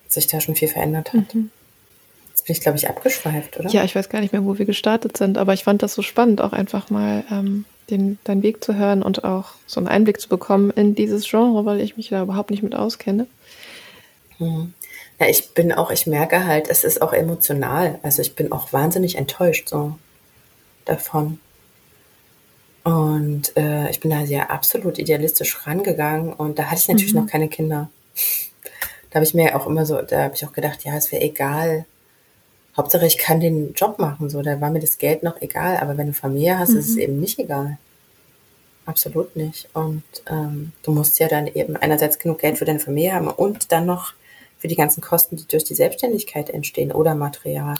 [0.09, 1.35] sich da schon viel verändert hat.
[1.35, 1.51] Mhm.
[2.31, 3.69] Jetzt bin ich, glaube ich, abgeschweift, oder?
[3.71, 6.03] Ja, ich weiß gar nicht mehr, wo wir gestartet sind, aber ich fand das so
[6.03, 10.21] spannend, auch einfach mal ähm, den, deinen Weg zu hören und auch so einen Einblick
[10.21, 13.27] zu bekommen in dieses Genre, weil ich mich da überhaupt nicht mit auskenne.
[14.39, 14.73] Hm.
[15.21, 17.99] Ja, ich bin auch, ich merke halt, es ist auch emotional.
[18.03, 19.99] Also ich bin auch wahnsinnig enttäuscht so
[20.87, 21.39] davon.
[22.85, 27.21] Und äh, ich bin da sehr absolut idealistisch rangegangen und da hatte ich natürlich mhm.
[27.21, 27.91] noch keine Kinder.
[29.11, 31.23] Da habe ich mir auch immer so, da habe ich auch gedacht, ja, es wäre
[31.23, 31.85] egal.
[32.75, 35.77] Hauptsache, ich kann den Job machen, so, da war mir das Geld noch egal.
[35.77, 36.79] Aber wenn du Familie hast, mhm.
[36.79, 37.03] ist es mhm.
[37.03, 37.77] eben nicht egal.
[38.87, 39.69] Absolut nicht.
[39.75, 43.71] Und ähm, du musst ja dann eben einerseits genug Geld für deine Familie haben und
[43.71, 44.15] dann noch
[44.61, 47.77] für die ganzen Kosten, die durch die Selbstständigkeit entstehen oder Material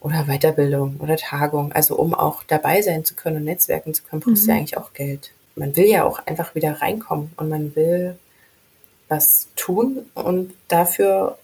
[0.00, 1.72] oder Weiterbildung oder Tagung.
[1.72, 4.50] Also um auch dabei sein zu können und netzwerken zu können, brauchst du mhm.
[4.50, 5.32] ja eigentlich auch Geld.
[5.56, 8.16] Man will ja auch einfach wieder reinkommen und man will
[9.08, 11.36] was tun und dafür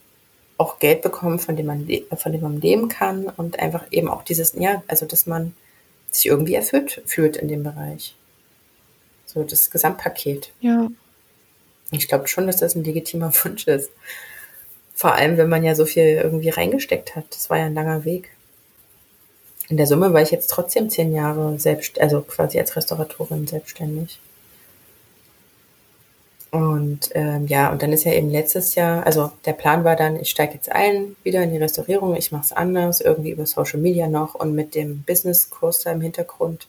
[0.56, 4.22] auch Geld bekommen, von dem man, von dem man leben kann und einfach eben auch
[4.22, 5.54] dieses, ja, also dass man
[6.12, 8.14] sich irgendwie erfüllt fühlt in dem Bereich.
[9.26, 10.52] So das Gesamtpaket.
[10.60, 10.88] Ja.
[11.90, 13.90] Ich glaube schon, dass das ein legitimer Wunsch ist.
[14.94, 17.24] Vor allem, wenn man ja so viel irgendwie reingesteckt hat.
[17.30, 18.30] Das war ja ein langer Weg
[19.68, 24.18] in der Summe war ich jetzt trotzdem zehn Jahre selbst, also quasi als Restauratorin selbstständig.
[26.50, 30.20] Und ähm, ja, und dann ist ja eben letztes Jahr, also der Plan war dann,
[30.20, 33.80] ich steige jetzt ein, wieder in die Restaurierung, ich mache es anders, irgendwie über Social
[33.80, 36.68] Media noch und mit dem Business-Kurs da im Hintergrund.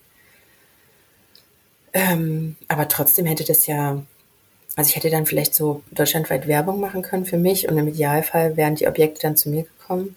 [1.94, 4.02] Ähm, aber trotzdem hätte das ja,
[4.76, 8.58] also ich hätte dann vielleicht so deutschlandweit Werbung machen können für mich und im Idealfall
[8.58, 10.16] wären die Objekte dann zu mir gekommen.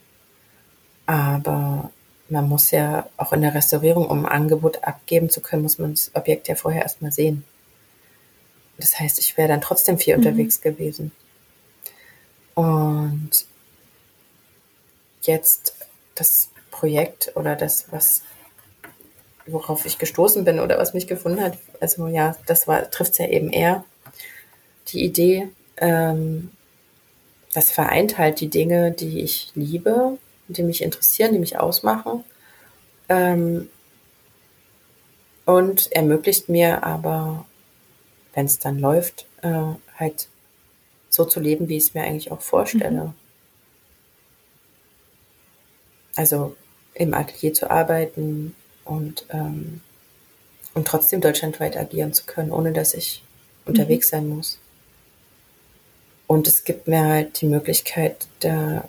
[1.07, 1.91] Aber
[2.29, 5.95] man muss ja auch in der Restaurierung, um ein Angebot abgeben zu können, muss man
[5.95, 7.45] das Objekt ja vorher erstmal sehen.
[8.79, 10.27] Das heißt, ich wäre dann trotzdem viel mhm.
[10.27, 11.13] unterwegs gewesen.
[12.55, 13.31] Und
[15.23, 15.75] jetzt
[16.17, 18.23] das Projekt oder das, was
[19.47, 23.19] worauf ich gestoßen bin oder was mich gefunden hat, also ja, das war, trifft es
[23.19, 23.85] ja eben eher
[24.93, 26.51] die Idee, ähm,
[27.55, 30.19] das vereint halt die Dinge, die ich liebe,
[30.49, 32.25] die mich interessieren, die mich ausmachen.
[33.09, 33.69] Ähm,
[35.45, 37.47] und ermöglicht mir aber,
[38.35, 39.63] wenn es dann läuft, äh,
[39.97, 40.29] halt
[41.09, 43.05] so zu leben, wie ich es mir eigentlich auch vorstelle.
[43.05, 43.15] Mhm.
[46.17, 46.57] Also
[46.95, 49.81] im Atelier zu arbeiten und, ähm,
[50.75, 53.23] und trotzdem deutschlandweit agieren zu können, ohne dass ich
[53.65, 53.71] mhm.
[53.71, 54.59] unterwegs sein muss.
[56.29, 58.85] Und es gibt mir halt die Möglichkeit, da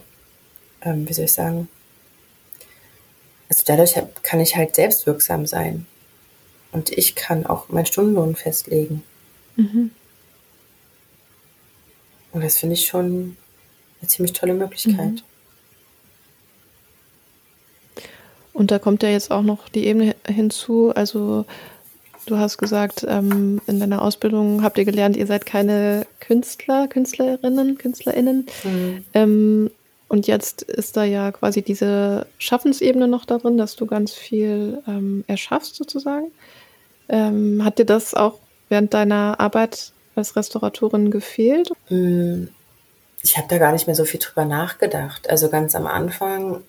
[0.82, 1.68] ähm, wie soll ich sagen,
[3.50, 5.86] also dadurch kann ich halt selbstwirksam sein.
[6.72, 9.04] Und ich kann auch meinen Stundenlohn festlegen.
[9.56, 9.92] Mhm.
[12.32, 13.38] Und das finde ich schon
[14.00, 14.96] eine ziemlich tolle Möglichkeit.
[14.98, 15.22] Mhm.
[18.54, 21.46] Und da kommt ja jetzt auch noch die Ebene hinzu, also
[22.30, 27.78] du hast gesagt, ähm, in deiner Ausbildung habt ihr gelernt, ihr seid keine Künstler, Künstlerinnen,
[27.78, 28.46] KünstlerInnen.
[28.64, 29.06] Mhm.
[29.14, 29.72] Ähm,
[30.08, 34.82] und jetzt ist da ja quasi diese Schaffensebene noch da drin, dass du ganz viel
[34.88, 36.32] ähm, erschaffst sozusagen.
[37.10, 41.72] Ähm, hat dir das auch während deiner Arbeit als Restauratorin gefehlt?
[41.88, 42.50] Hm,
[43.22, 45.30] ich habe da gar nicht mehr so viel drüber nachgedacht.
[45.30, 46.64] Also ganz am Anfang,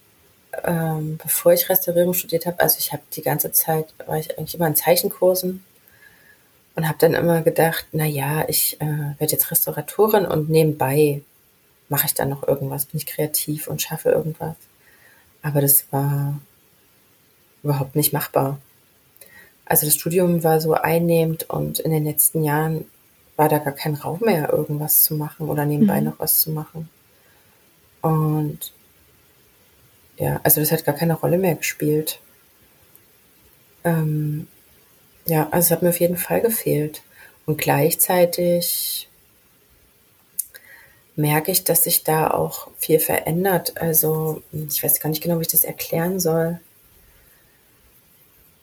[0.65, 4.55] ähm, bevor ich Restaurierung studiert habe, also ich habe die ganze Zeit, war ich eigentlich
[4.55, 5.65] immer in Zeichenkursen
[6.75, 8.87] und habe dann immer gedacht, na ja, ich äh,
[9.19, 11.23] werde jetzt Restauratorin und nebenbei
[11.89, 14.57] mache ich dann noch irgendwas, bin ich kreativ und schaffe irgendwas.
[15.43, 16.41] Aber das war
[17.63, 18.59] überhaupt nicht machbar.
[19.65, 22.87] Also das Studium war so einnehmend und in den letzten Jahren
[23.37, 26.09] war da gar kein Raum mehr, irgendwas zu machen oder nebenbei mhm.
[26.09, 26.89] noch was zu machen.
[28.03, 28.73] Und
[30.21, 32.21] ja, also das hat gar keine Rolle mehr gespielt.
[33.85, 34.47] Ähm,
[35.25, 37.03] ja, also es hat mir auf jeden Fall gefehlt.
[37.47, 39.09] Und gleichzeitig
[41.17, 43.81] merke ich, dass sich da auch viel verändert.
[43.81, 46.61] Also ich weiß gar nicht genau, wie ich das erklären soll.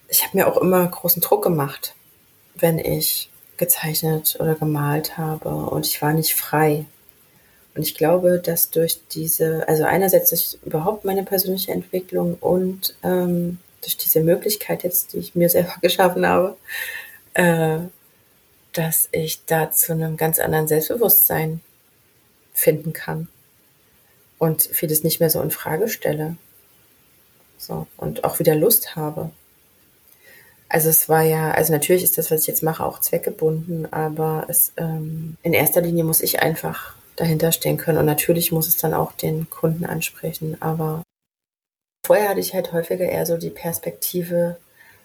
[0.10, 1.96] Ich habe mir auch immer großen Druck gemacht,
[2.54, 6.86] wenn ich gezeichnet oder gemalt habe und ich war nicht frei.
[7.78, 13.60] Und ich glaube, dass durch diese, also einerseits durch überhaupt meine persönliche Entwicklung und ähm,
[13.82, 16.58] durch diese Möglichkeit jetzt, die ich mir selber geschaffen habe,
[17.36, 17.78] äh,
[18.74, 21.62] dass ich da zu einem ganz anderen Selbstbewusstsein
[22.52, 23.28] finden kann
[24.40, 26.36] und vieles nicht mehr so in Frage stelle.
[27.60, 29.30] So, und auch wieder Lust habe.
[30.68, 34.48] Also es war ja, also natürlich ist das, was ich jetzt mache, auch zweckgebunden, aber
[34.48, 38.78] es ähm, in erster Linie muss ich einfach dahinter stehen können und natürlich muss es
[38.78, 40.56] dann auch den Kunden ansprechen.
[40.62, 41.04] Aber
[42.06, 44.58] vorher hatte ich halt häufiger eher so die Perspektive,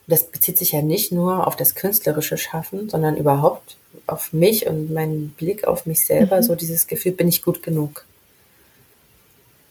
[0.07, 4.93] das bezieht sich ja nicht nur auf das künstlerische Schaffen, sondern überhaupt auf mich und
[4.93, 6.43] meinen Blick auf mich selber, mhm.
[6.43, 8.05] so dieses Gefühl, bin ich gut genug.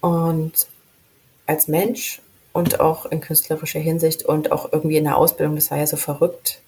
[0.01, 0.67] Und
[1.45, 2.21] als Mensch
[2.53, 5.97] und auch in künstlerischer Hinsicht und auch irgendwie in der Ausbildung, das war ja so
[5.97, 6.59] verrückt,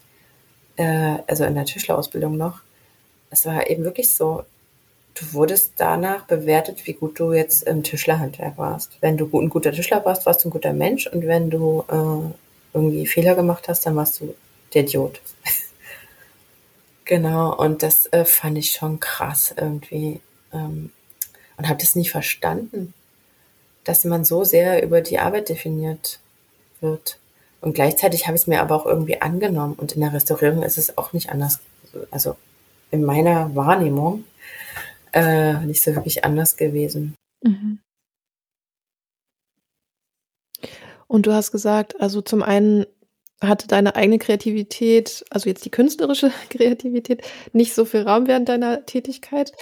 [0.76, 2.60] äh, also in der Tischlerausbildung noch,
[3.30, 4.44] es war eben wirklich so,
[5.14, 8.98] du wurdest danach bewertet, wie gut du jetzt im Tischlerhandwerk warst.
[9.00, 12.76] Wenn du ein guter Tischler warst, warst du ein guter Mensch und wenn du äh,
[12.76, 14.34] irgendwie Fehler gemacht hast, dann warst du
[14.74, 15.20] der Idiot.
[17.04, 20.20] genau, und das äh, fand ich schon krass irgendwie
[20.52, 20.90] ähm,
[21.56, 22.92] und habe das nie verstanden,
[23.84, 26.18] dass man so sehr über die Arbeit definiert
[26.80, 27.18] wird.
[27.60, 30.76] Und gleichzeitig habe ich es mir aber auch irgendwie angenommen und in der Restaurierung ist
[30.76, 31.60] es auch nicht anders.
[32.10, 32.36] Also
[32.90, 34.24] in meiner Wahrnehmung
[35.14, 37.14] äh, nicht so wirklich anders gewesen.
[37.42, 37.78] Mhm.
[41.06, 42.86] Und du hast gesagt, also zum einen
[43.40, 48.86] hatte deine eigene Kreativität, also jetzt die künstlerische Kreativität, nicht so viel Raum während deiner
[48.86, 49.52] Tätigkeit.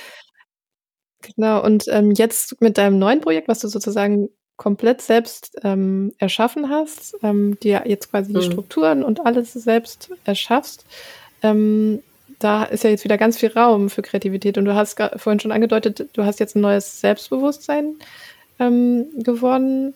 [1.21, 6.69] Genau, und ähm, jetzt mit deinem neuen Projekt, was du sozusagen komplett selbst ähm, erschaffen
[6.69, 8.39] hast, ähm, dir jetzt quasi mhm.
[8.39, 10.85] die Strukturen und alles selbst erschaffst,
[11.43, 12.03] ähm,
[12.43, 14.59] da ist ja jetzt wieder ganz viel Raum für Kreativität.
[14.59, 17.97] Und du hast vorhin schon angedeutet, du hast jetzt ein neues Selbstbewusstsein
[18.59, 19.95] ähm, gewonnen.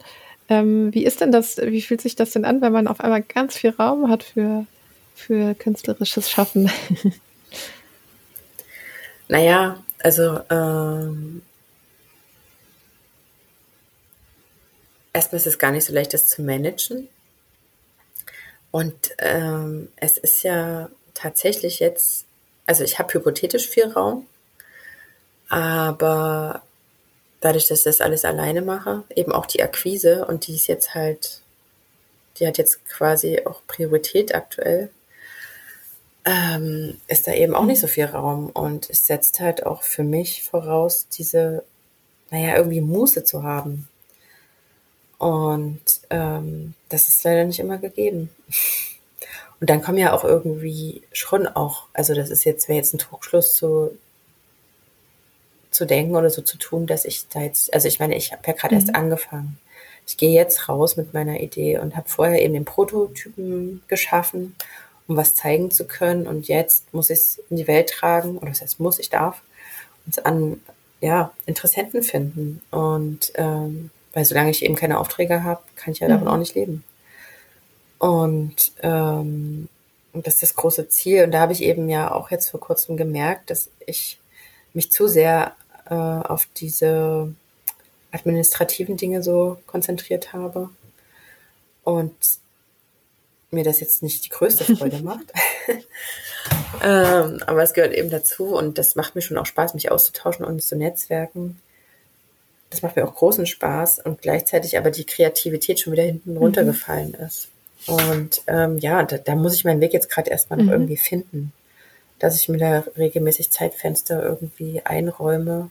[0.49, 3.23] Ähm, wie ist denn das, wie fühlt sich das denn an, wenn man auf einmal
[3.23, 4.67] ganz viel Raum hat für,
[5.15, 6.71] für künstlerisches Schaffen?
[9.29, 11.43] naja, also ähm,
[15.13, 17.09] erstmal ist es gar nicht so leicht, das zu managen.
[18.71, 22.27] Und ähm, es ist ja tatsächlich jetzt
[22.67, 24.27] also ich habe hypothetisch viel Raum,
[25.49, 26.63] aber
[27.41, 30.95] dadurch, dass ich das alles alleine mache, eben auch die Akquise und die ist jetzt
[30.95, 31.43] halt,
[32.39, 34.91] die hat jetzt quasi auch Priorität aktuell,
[36.25, 40.03] ähm, ist da eben auch nicht so viel Raum und es setzt halt auch für
[40.03, 41.63] mich voraus, diese,
[42.31, 43.89] naja, irgendwie Muße zu haben.
[45.19, 48.31] Und ähm, das ist leider nicht immer gegeben.
[49.61, 52.99] Und dann kommen ja auch irgendwie schon auch, also das ist jetzt, wäre jetzt ein
[52.99, 53.97] Trugschluss zu,
[55.71, 58.43] zu denken oder so zu tun, dass ich da jetzt, also ich meine, ich habe
[58.47, 58.81] ja gerade mhm.
[58.81, 59.59] erst angefangen.
[60.07, 64.55] Ich gehe jetzt raus mit meiner Idee und habe vorher eben den Prototypen geschaffen,
[65.09, 66.27] um was zeigen zu können.
[66.27, 69.43] Und jetzt muss ich es in die Welt tragen, oder was heißt muss, ich darf,
[70.07, 70.61] uns an
[71.01, 72.63] ja, Interessenten finden.
[72.71, 76.33] Und ähm, weil solange ich eben keine Aufträge habe, kann ich ja davon mhm.
[76.33, 76.85] auch nicht leben.
[77.99, 79.69] Und, ähm,
[80.13, 81.25] das ist das große Ziel.
[81.25, 84.19] Und da habe ich eben ja auch jetzt vor kurzem gemerkt, dass ich
[84.73, 85.55] mich zu sehr
[85.89, 87.35] äh, auf diese
[88.13, 90.71] administrativen Dinge so konzentriert habe.
[91.85, 92.15] Und
[93.51, 95.33] mir das jetzt nicht die größte Freude macht.
[96.83, 100.45] ähm, aber es gehört eben dazu und das macht mir schon auch Spaß, mich auszutauschen
[100.45, 101.61] und zu netzwerken.
[102.71, 106.39] Das macht mir auch großen Spaß und gleichzeitig aber die Kreativität schon wieder hinten mhm.
[106.39, 107.49] runtergefallen ist.
[107.87, 110.73] Und ähm, ja, da, da muss ich meinen Weg jetzt gerade erstmal noch mhm.
[110.73, 111.53] irgendwie finden,
[112.19, 115.71] dass ich mir da regelmäßig Zeitfenster irgendwie einräume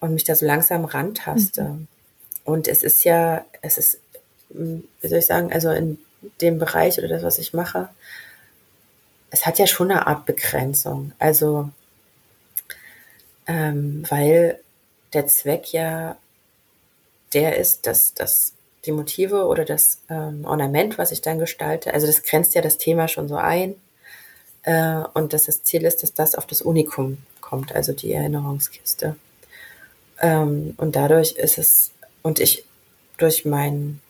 [0.00, 1.62] und mich da so langsam rantaste.
[1.62, 1.88] Mhm.
[2.44, 4.00] Und es ist ja, es ist,
[4.52, 5.98] hm, wie soll ich sagen, also in
[6.40, 7.88] dem Bereich oder das, was ich mache,
[9.30, 11.12] es hat ja schon eine Art Begrenzung.
[11.18, 11.70] Also,
[13.46, 14.60] ähm, weil
[15.12, 16.16] der Zweck ja
[17.32, 18.52] der ist, dass, dass
[18.86, 22.78] die Motive oder das ähm, Ornament, was ich dann gestalte, also das grenzt ja das
[22.78, 23.74] Thema schon so ein.
[24.62, 29.16] Äh, und dass das Ziel ist, dass das auf das Unikum kommt, also die Erinnerungskiste.
[30.20, 32.64] Ähm, und dadurch ist es, und ich
[33.18, 34.00] durch meinen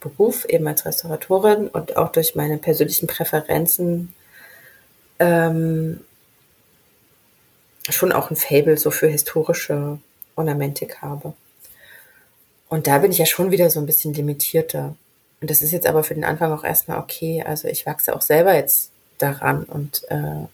[0.00, 4.14] Beruf eben als Restauratorin und auch durch meine persönlichen Präferenzen
[5.18, 6.00] ähm,
[7.88, 9.98] schon auch ein Fable so für historische
[10.36, 11.34] Ornamentik habe.
[12.72, 14.96] Und da bin ich ja schon wieder so ein bisschen limitierter.
[15.42, 17.44] Und das ist jetzt aber für den Anfang auch erstmal okay.
[17.46, 20.46] Also ich wachse auch selber jetzt daran und äh,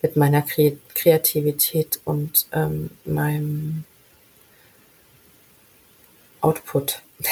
[0.00, 3.84] mit meiner Kre Kreativität und ähm, meinem
[6.40, 7.02] Output.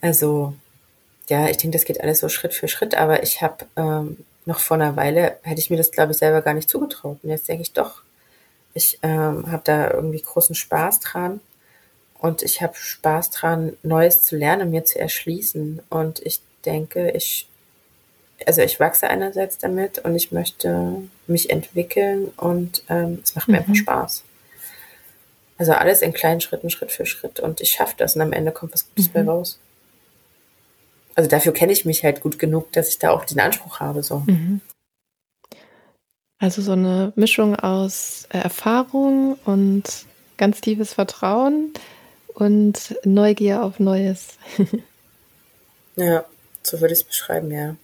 [0.00, 0.54] also
[1.28, 4.60] ja, ich denke, das geht alles so Schritt für Schritt, aber ich habe ähm, noch
[4.60, 7.18] vor einer Weile, hätte ich mir das, glaube ich, selber gar nicht zugetraut.
[7.24, 8.04] Und jetzt denke ich doch,
[8.72, 11.40] ich ähm, habe da irgendwie großen Spaß dran
[12.20, 15.80] und ich habe Spaß dran, Neues zu lernen, mir zu erschließen.
[15.88, 17.48] Und ich denke, ich,
[18.46, 23.54] also ich wachse einerseits damit und ich möchte mich entwickeln und ähm, es macht mir
[23.54, 23.60] mhm.
[23.60, 24.24] einfach Spaß.
[25.56, 27.40] Also alles in kleinen Schritten, Schritt für Schritt.
[27.40, 29.12] Und ich schaffe das und am Ende kommt was Gutes mhm.
[29.12, 29.58] bei raus.
[31.14, 34.02] Also dafür kenne ich mich halt gut genug, dass ich da auch den Anspruch habe.
[34.02, 34.22] So.
[34.26, 34.60] Mhm.
[36.38, 39.84] Also so eine Mischung aus Erfahrung und
[40.36, 41.72] ganz tiefes Vertrauen
[42.34, 44.38] und Neugier auf Neues.
[45.96, 46.24] ja,
[46.62, 47.76] so würde ich es beschreiben, ja.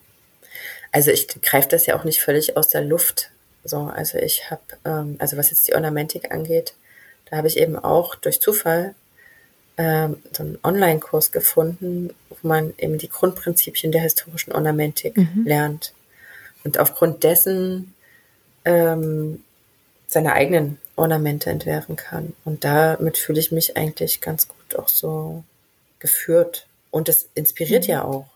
[0.92, 3.30] Also ich greife das ja auch nicht völlig aus der Luft.
[3.64, 6.74] So, also ich habe, ähm, also was jetzt die Ornamentik angeht,
[7.28, 8.94] da habe ich eben auch durch Zufall
[9.76, 15.44] ähm, so einen Online-Kurs gefunden, wo man eben die Grundprinzipien der historischen Ornamentik mhm.
[15.44, 15.92] lernt.
[16.64, 17.94] Und aufgrund dessen
[18.64, 19.42] ähm,
[20.06, 22.34] seine eigenen Ornamente entwerfen kann.
[22.44, 25.44] Und damit fühle ich mich eigentlich ganz gut auch so
[25.98, 26.66] geführt.
[26.90, 27.90] Und das inspiriert mhm.
[27.90, 28.26] ja auch.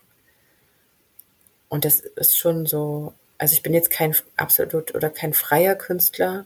[1.69, 6.45] Und das ist schon so, also ich bin jetzt kein absolut oder kein freier Künstler,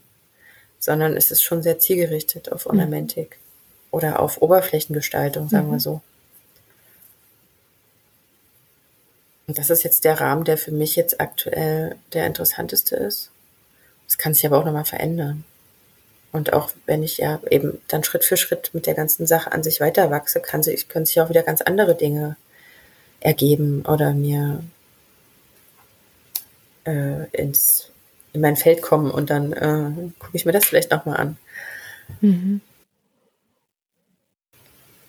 [0.80, 2.72] sondern es ist schon sehr zielgerichtet auf mhm.
[2.72, 3.88] Ornamentik mhm.
[3.92, 5.72] oder auf Oberflächengestaltung, sagen mhm.
[5.74, 6.02] wir so.
[9.48, 13.32] Und das ist jetzt der Rahmen, der für mich jetzt aktuell der interessanteste ist.
[14.08, 15.44] Das kann sich aber auch nochmal verändern.
[16.36, 19.64] Und auch wenn ich ja eben dann Schritt für Schritt mit der ganzen Sache an
[19.64, 22.36] sich weiter wachse, kann sich, können sich auch wieder ganz andere Dinge
[23.22, 24.62] ergeben oder mir
[26.86, 27.90] äh, ins,
[28.34, 31.38] in mein Feld kommen und dann äh, gucke ich mir das vielleicht nochmal an.
[32.20, 32.60] Mhm.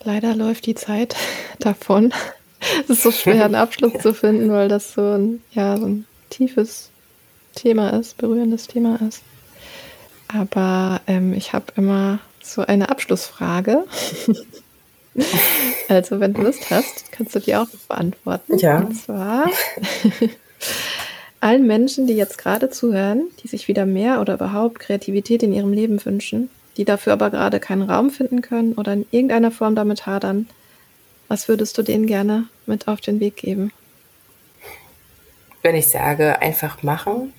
[0.04, 1.16] Leider läuft die Zeit
[1.58, 2.14] davon.
[2.84, 4.00] Es ist so schwer, einen Abschluss ja.
[4.00, 6.90] zu finden, weil das so ein, ja, so ein tiefes
[7.56, 9.24] Thema ist, berührendes Thema ist.
[10.28, 13.84] Aber ähm, ich habe immer so eine Abschlussfrage.
[15.88, 18.58] also, wenn du Lust hast, kannst du die auch beantworten.
[18.58, 18.78] Ja.
[18.78, 19.46] Und zwar
[21.40, 25.72] allen Menschen, die jetzt gerade zuhören, die sich wieder mehr oder überhaupt Kreativität in ihrem
[25.72, 30.06] Leben wünschen, die dafür aber gerade keinen Raum finden können oder in irgendeiner Form damit
[30.06, 30.48] hadern,
[31.28, 33.72] was würdest du denen gerne mit auf den Weg geben?
[35.62, 37.32] Wenn ich sage, einfach machen,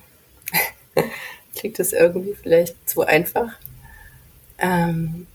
[1.58, 3.58] klingt das irgendwie vielleicht zu einfach.
[4.58, 5.26] Ähm,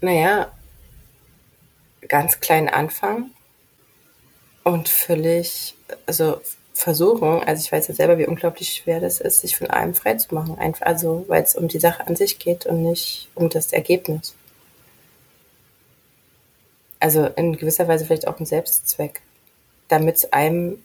[0.00, 0.52] naja,
[2.06, 3.32] ganz klein anfangen
[4.64, 5.74] und völlig,
[6.06, 6.40] also
[6.74, 10.14] versuchen, also ich weiß ja selber, wie unglaublich schwer das ist, sich von allem frei
[10.14, 10.56] zu machen.
[10.58, 14.34] Einfach, also, weil es um die Sache an sich geht und nicht um das Ergebnis.
[17.00, 19.22] Also in gewisser Weise vielleicht auch ein Selbstzweck,
[19.88, 20.78] damit es einem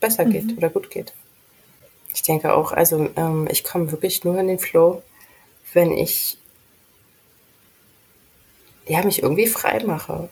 [0.00, 0.58] besser geht mhm.
[0.58, 1.12] oder gut geht.
[2.18, 5.02] Ich denke auch, also ähm, ich komme wirklich nur in den Flow,
[5.72, 6.36] wenn ich
[8.86, 10.28] ja, mich irgendwie frei mache,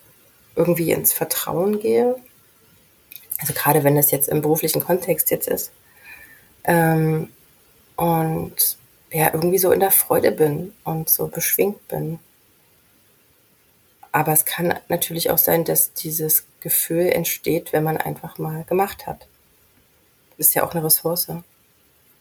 [0.56, 2.16] irgendwie ins Vertrauen gehe
[3.38, 5.72] also gerade wenn das jetzt im beruflichen Kontext jetzt ist.
[6.64, 7.30] Ähm,
[7.96, 8.76] und
[9.10, 12.18] ja, irgendwie so in der Freude bin und so beschwingt bin.
[14.12, 19.06] Aber es kann natürlich auch sein, dass dieses Gefühl entsteht, wenn man einfach mal gemacht
[19.06, 19.28] hat.
[20.36, 21.28] Das ist ja auch eine Ressource.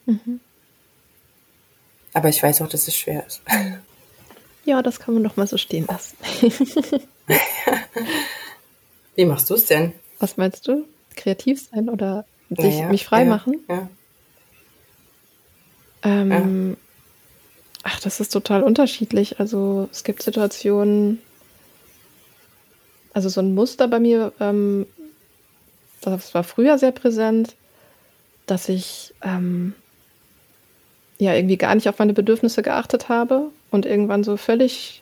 [0.06, 0.40] Mhm.
[2.14, 3.42] Aber ich weiß auch, dass es schwer ist.
[4.68, 6.18] Ja, das kann man doch mal so stehen lassen.
[9.16, 9.94] Wie machst du es denn?
[10.18, 10.88] Was meinst du?
[11.16, 13.60] kreativ sein oder sich, ja, mich frei ja, machen.
[13.68, 13.90] Ja.
[16.04, 16.78] Ähm,
[17.84, 19.40] ach, das ist total unterschiedlich.
[19.40, 21.20] Also es gibt Situationen,
[23.14, 24.86] also so ein Muster bei mir, ähm,
[26.02, 27.56] das war früher sehr präsent,
[28.46, 29.74] dass ich ähm,
[31.18, 35.02] ja irgendwie gar nicht auf meine Bedürfnisse geachtet habe und irgendwann so völlig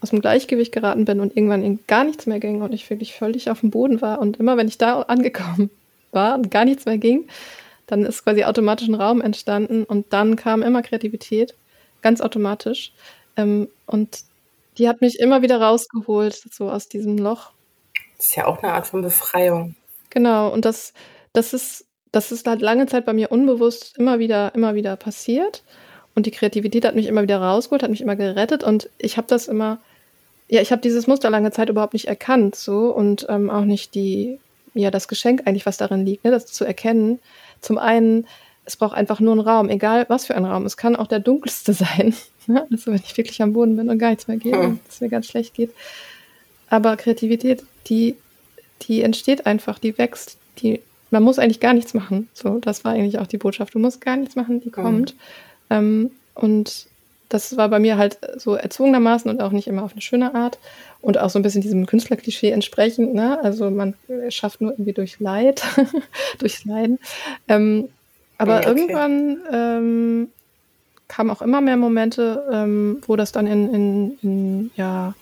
[0.00, 3.14] aus dem Gleichgewicht geraten bin und irgendwann in gar nichts mehr ging und ich wirklich
[3.14, 4.20] völlig auf dem Boden war.
[4.20, 5.70] Und immer wenn ich da angekommen
[6.12, 7.26] war und gar nichts mehr ging,
[7.86, 11.54] dann ist quasi automatisch ein Raum entstanden und dann kam immer Kreativität,
[12.02, 12.92] ganz automatisch.
[13.36, 14.20] Ähm, und
[14.76, 17.50] die hat mich immer wieder rausgeholt, so aus diesem Loch.
[18.16, 19.74] Das ist ja auch eine Art von Befreiung.
[20.10, 20.92] Genau, und das,
[21.32, 25.62] das ist, das ist halt lange Zeit bei mir unbewusst immer wieder, immer wieder passiert.
[26.14, 29.28] Und die Kreativität hat mich immer wieder rausgeholt, hat mich immer gerettet und ich habe
[29.28, 29.78] das immer
[30.48, 33.94] ja, ich habe dieses Muster lange Zeit überhaupt nicht erkannt, so und ähm, auch nicht
[33.94, 34.40] die,
[34.74, 37.20] ja, das Geschenk eigentlich, was darin liegt, ne, das zu erkennen.
[37.60, 38.26] Zum einen,
[38.64, 40.64] es braucht einfach nur einen Raum, egal was für ein Raum.
[40.64, 42.14] Es kann auch der dunkelste sein,
[42.46, 42.66] ne?
[42.70, 44.80] also wenn ich wirklich am Boden bin und gar nichts mehr geht, hm.
[44.88, 45.72] es mir ganz schlecht geht.
[46.70, 48.16] Aber Kreativität, die,
[48.82, 50.80] die entsteht einfach, die wächst, die,
[51.10, 52.28] man muss eigentlich gar nichts machen.
[52.34, 53.74] So, das war eigentlich auch die Botschaft.
[53.74, 54.72] Du musst gar nichts machen, die hm.
[54.72, 55.14] kommt.
[55.70, 56.86] Ähm, und
[57.28, 60.58] das war bei mir halt so erzwungenermaßen und auch nicht immer auf eine schöne Art
[61.00, 63.14] und auch so ein bisschen diesem Künstlerklischee entsprechend.
[63.14, 63.38] Ne?
[63.42, 63.94] Also man
[64.30, 65.62] schafft nur irgendwie durch Leid,
[66.38, 66.98] durchs Leiden.
[67.48, 67.88] Ähm,
[68.38, 68.68] aber okay.
[68.68, 70.28] irgendwann ähm,
[71.08, 75.14] kamen auch immer mehr Momente, ähm, wo das dann in, in, in, ja,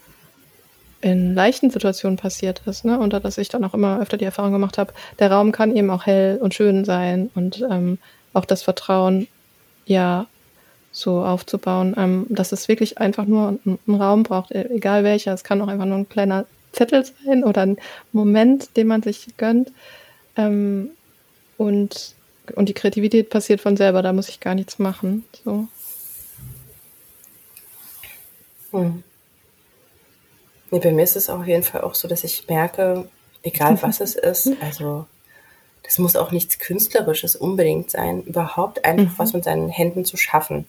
[1.07, 2.98] in leichten Situationen passiert ist, ne?
[2.98, 5.88] Und dass ich dann auch immer öfter die Erfahrung gemacht habe, der Raum kann eben
[5.90, 7.98] auch hell und schön sein und ähm,
[8.32, 9.28] auch das Vertrauen
[9.84, 10.26] ja
[10.90, 15.32] so aufzubauen, ähm, dass es wirklich einfach nur einen Raum braucht, e-, egal welcher.
[15.32, 17.76] Es kann auch einfach nur ein kleiner Zettel sein oder ein
[18.11, 19.70] Moment, den man sich gönnt.
[20.36, 20.90] Ähm,
[21.57, 22.16] und,
[22.57, 25.24] und die Kreativität passiert von selber, da muss ich gar nichts machen.
[25.44, 25.68] So.
[28.72, 29.04] Hm.
[30.76, 33.08] Nee, bei mir ist es auf jeden Fall auch so, dass ich merke,
[33.42, 35.06] egal was es ist, also
[35.82, 39.18] das muss auch nichts Künstlerisches unbedingt sein, überhaupt einfach mhm.
[39.18, 40.66] was mit seinen Händen zu schaffen.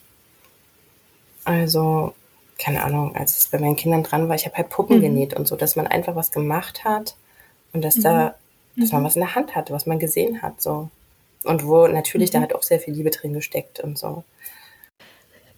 [1.43, 2.13] Also,
[2.57, 5.01] keine Ahnung, als es bei meinen Kindern dran war, ich habe halt Puppen mhm.
[5.01, 7.17] genäht und so, dass man einfach was gemacht hat
[7.73, 8.03] und dass mhm.
[8.03, 8.35] da,
[8.77, 9.05] dass man mhm.
[9.07, 10.89] was in der Hand hatte, was man gesehen hat, so.
[11.43, 12.43] Und wo natürlich, da mhm.
[12.43, 14.23] hat auch sehr viel Liebe drin gesteckt und so.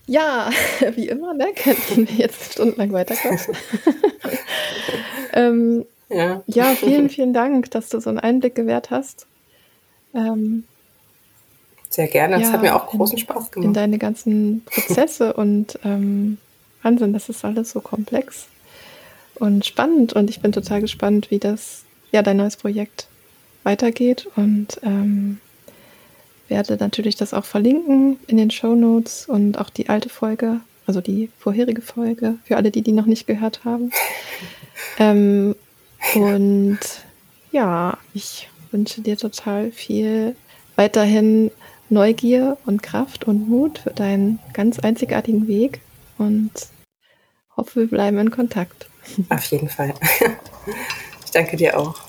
[0.10, 0.49] Ja,
[0.95, 1.53] wie immer, ne?
[1.55, 3.55] Könnten wir jetzt stundenlang weiterquatschen.
[5.34, 6.41] ähm, ja.
[6.47, 9.28] ja, vielen, vielen Dank, dass du so einen Einblick gewährt hast.
[10.16, 10.64] Ähm,
[11.91, 13.68] Sehr gerne, das ja, hat mir auch großen in, Spaß gemacht.
[13.68, 16.39] In deine ganzen Prozesse und ähm,
[16.82, 18.47] Wahnsinn, das ist alles so komplex
[19.36, 23.07] und spannend und ich bin total gespannt, wie das, ja, dein neues Projekt
[23.62, 25.39] weitergeht und ähm,
[26.49, 31.01] werde natürlich das auch verlinken in den Show Notes und auch die alte Folge, also
[31.01, 33.91] die vorherige Folge, für alle, die die noch nicht gehört haben.
[34.99, 35.55] ähm,
[36.15, 36.79] und
[37.51, 40.35] ja, ich wünsche dir total viel
[40.75, 41.51] weiterhin
[41.89, 45.81] Neugier und Kraft und Mut für deinen ganz einzigartigen Weg
[46.17, 46.51] und
[47.57, 48.87] hoffe, wir bleiben in Kontakt.
[49.29, 49.93] Auf jeden Fall.
[51.29, 52.09] Ich danke dir auch.